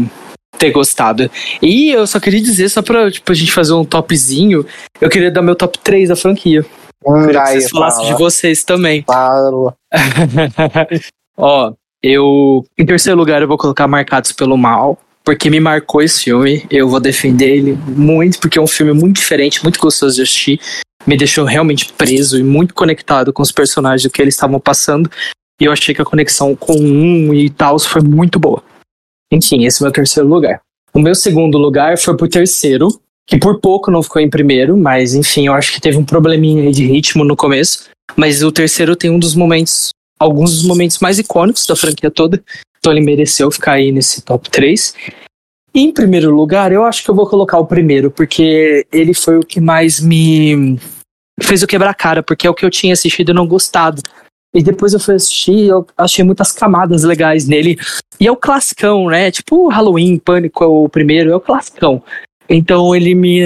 [0.56, 1.30] ter gostado.
[1.62, 4.66] E eu só queria dizer, só pra tipo, a gente fazer um topzinho,
[5.00, 6.64] eu queria dar meu top 3 da franquia.
[7.06, 9.04] Hum, que vocês falassem de vocês também.
[9.06, 9.74] Fala.
[11.36, 12.64] Ó, eu.
[12.78, 14.98] Em terceiro lugar, eu vou colocar Marcados pelo Mal.
[15.24, 16.64] Porque me marcou esse filme.
[16.70, 20.60] Eu vou defender ele muito, porque é um filme muito diferente, muito gostoso de assistir.
[21.04, 25.10] Me deixou realmente preso e muito conectado com os personagens do que eles estavam passando.
[25.60, 28.62] E eu achei que a conexão com um e tal foi muito boa.
[29.32, 30.60] Enfim, esse é o meu terceiro lugar.
[30.92, 32.88] O meu segundo lugar foi pro terceiro,
[33.26, 36.62] que por pouco não ficou em primeiro, mas enfim, eu acho que teve um probleminha
[36.62, 37.88] aí de ritmo no começo.
[38.16, 42.42] Mas o terceiro tem um dos momentos, alguns dos momentos mais icônicos da franquia toda.
[42.78, 44.94] Então ele mereceu ficar aí nesse top 3.
[45.74, 49.36] E em primeiro lugar, eu acho que eu vou colocar o primeiro, porque ele foi
[49.36, 50.78] o que mais me
[51.42, 54.00] fez o quebrar a cara, porque é o que eu tinha assistido e não gostado.
[54.56, 57.78] E depois eu fui assistir eu achei muitas camadas legais nele.
[58.18, 59.30] E é o classicão, né?
[59.30, 62.02] Tipo Halloween, Pânico é o primeiro, é o classicão.
[62.48, 63.42] Então ele me.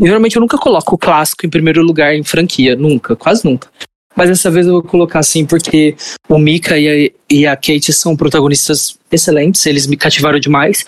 [0.00, 3.68] Geralmente eu nunca coloco o clássico em primeiro lugar em franquia, nunca, quase nunca.
[4.14, 5.96] Mas dessa vez eu vou colocar assim, porque
[6.28, 10.84] o Mika e a, e a Kate são protagonistas excelentes, eles me cativaram demais.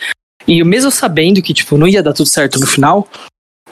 [0.46, 3.08] E mesmo sabendo que, tipo, não ia dar tudo certo no final,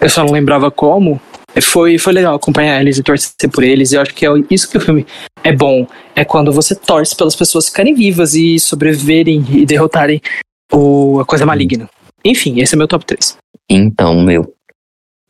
[0.01, 1.21] eu só não lembrava como,
[1.61, 3.93] foi, foi legal acompanhar eles e torcer por eles.
[3.93, 5.07] Eu acho que é isso que o filme
[5.45, 5.87] é bom.
[6.15, 10.21] É quando você torce pelas pessoas ficarem vivas e sobreviverem e derrotarem
[10.73, 11.89] o, a coisa maligna.
[12.25, 13.37] Enfim, esse é meu top 3.
[13.69, 14.55] Então, meu.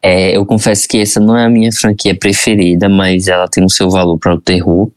[0.05, 3.71] É, eu confesso que essa não é a minha franquia preferida, mas ela tem o
[3.71, 4.91] seu valor para o terror.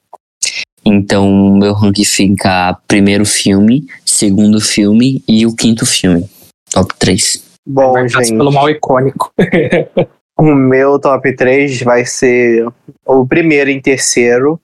[0.84, 6.30] Então, meu ranking fica primeiro filme, segundo filme e o quinto filme.
[6.72, 7.44] Top 3.
[7.68, 8.30] Bom, gente.
[8.30, 9.32] Pelo mal icônico.
[10.38, 12.68] o meu top 3 vai ser
[13.06, 14.60] o primeiro em terceiro,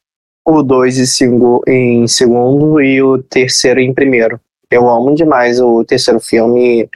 [0.45, 4.39] o dois em segundo e o terceiro em primeiro.
[4.69, 6.89] Eu amo demais o terceiro filme.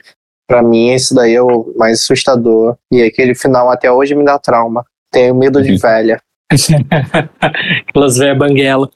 [0.48, 2.76] Pra mim, esse daí é o mais assustador.
[2.90, 4.84] E aquele final até hoje me dá trauma.
[5.10, 5.78] Tenho medo de uhum.
[5.78, 6.20] velha.
[7.88, 8.90] Aquelas velhas banguela.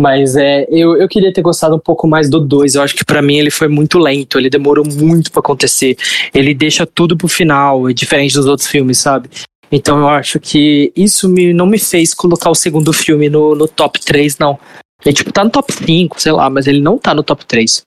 [0.00, 2.74] Mas é, eu, eu queria ter gostado um pouco mais do 2.
[2.74, 5.94] Eu acho que para mim ele foi muito lento, ele demorou muito para acontecer.
[6.32, 9.28] Ele deixa tudo pro final, é diferente dos outros filmes, sabe?
[9.70, 13.68] Então eu acho que isso me, não me fez colocar o segundo filme no, no
[13.68, 14.58] top 3, não.
[15.04, 17.82] Ele, tipo, tá no top 5, sei lá, mas ele não tá no top 3.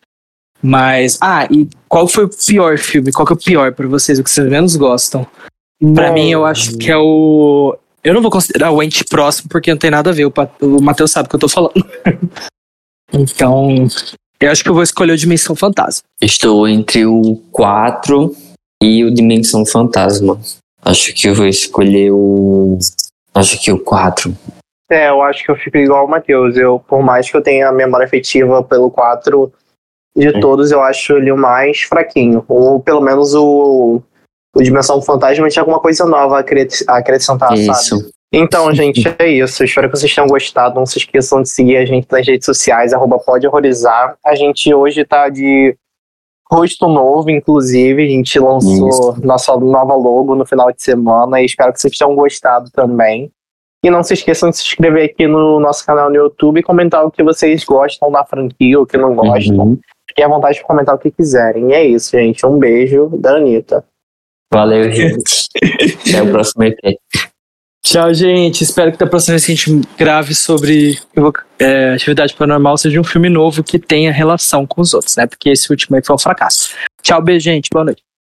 [0.62, 3.12] Mas, ah, e qual foi o pior filme?
[3.12, 5.26] Qual que é o pior para vocês, o que vocês menos gostam?
[5.94, 7.76] Para mim, eu acho que é o.
[8.04, 10.26] Eu não vou considerar o ente próximo porque não tem nada a ver.
[10.26, 11.74] O, o Matheus sabe o que eu tô falando.
[13.14, 13.88] então,
[14.40, 16.04] eu acho que eu vou escolher o Dimensão Fantasma.
[16.22, 18.36] Estou entre o 4
[18.82, 20.38] e o Dimensão Fantasma.
[20.84, 22.78] Acho que eu vou escolher o.
[23.34, 24.36] Acho que o 4.
[24.92, 26.58] É, eu acho que eu fico igual o Matheus.
[26.58, 29.50] Eu, por mais que eu tenha a memória afetiva pelo 4,
[30.18, 30.40] de é.
[30.42, 32.44] todos, eu acho ele o mais fraquinho.
[32.50, 34.02] Ou pelo menos o,
[34.56, 37.98] o Dimensão Fantasma tinha alguma coisa nova a acrescentar, isso.
[37.98, 38.12] sabe?
[38.32, 39.64] Então, gente, é isso.
[39.64, 40.76] Espero que vocês tenham gostado.
[40.76, 44.16] Não se esqueçam de seguir a gente nas redes sociais, arroba pode horrorizar.
[44.26, 45.76] A gente hoje tá de
[46.52, 48.04] rosto novo, inclusive.
[48.04, 49.22] A gente lançou isso.
[49.24, 53.32] nossa nova logo no final de semana e espero que vocês tenham gostado também.
[53.84, 57.06] E não se esqueçam de se inscrever aqui no nosso canal no YouTube e comentar
[57.06, 59.58] o que vocês gostam da franquia, o que não gostam.
[59.58, 59.80] Uhum.
[60.08, 61.72] Fiquem à vontade de comentar o que quiserem.
[61.72, 62.46] E é isso, gente.
[62.46, 63.84] Um beijo da Anitta.
[64.54, 65.50] Valeu, gente.
[66.08, 66.78] Até o próximo EP.
[67.84, 68.64] Tchau, gente.
[68.64, 71.00] Espero que da próxima vez que a gente grave sobre
[71.58, 75.26] é, atividade paranormal seja um filme novo que tenha relação com os outros, né?
[75.26, 76.70] Porque esse último aí foi um fracasso.
[77.02, 77.68] Tchau, beijo, gente.
[77.74, 78.04] Boa noite.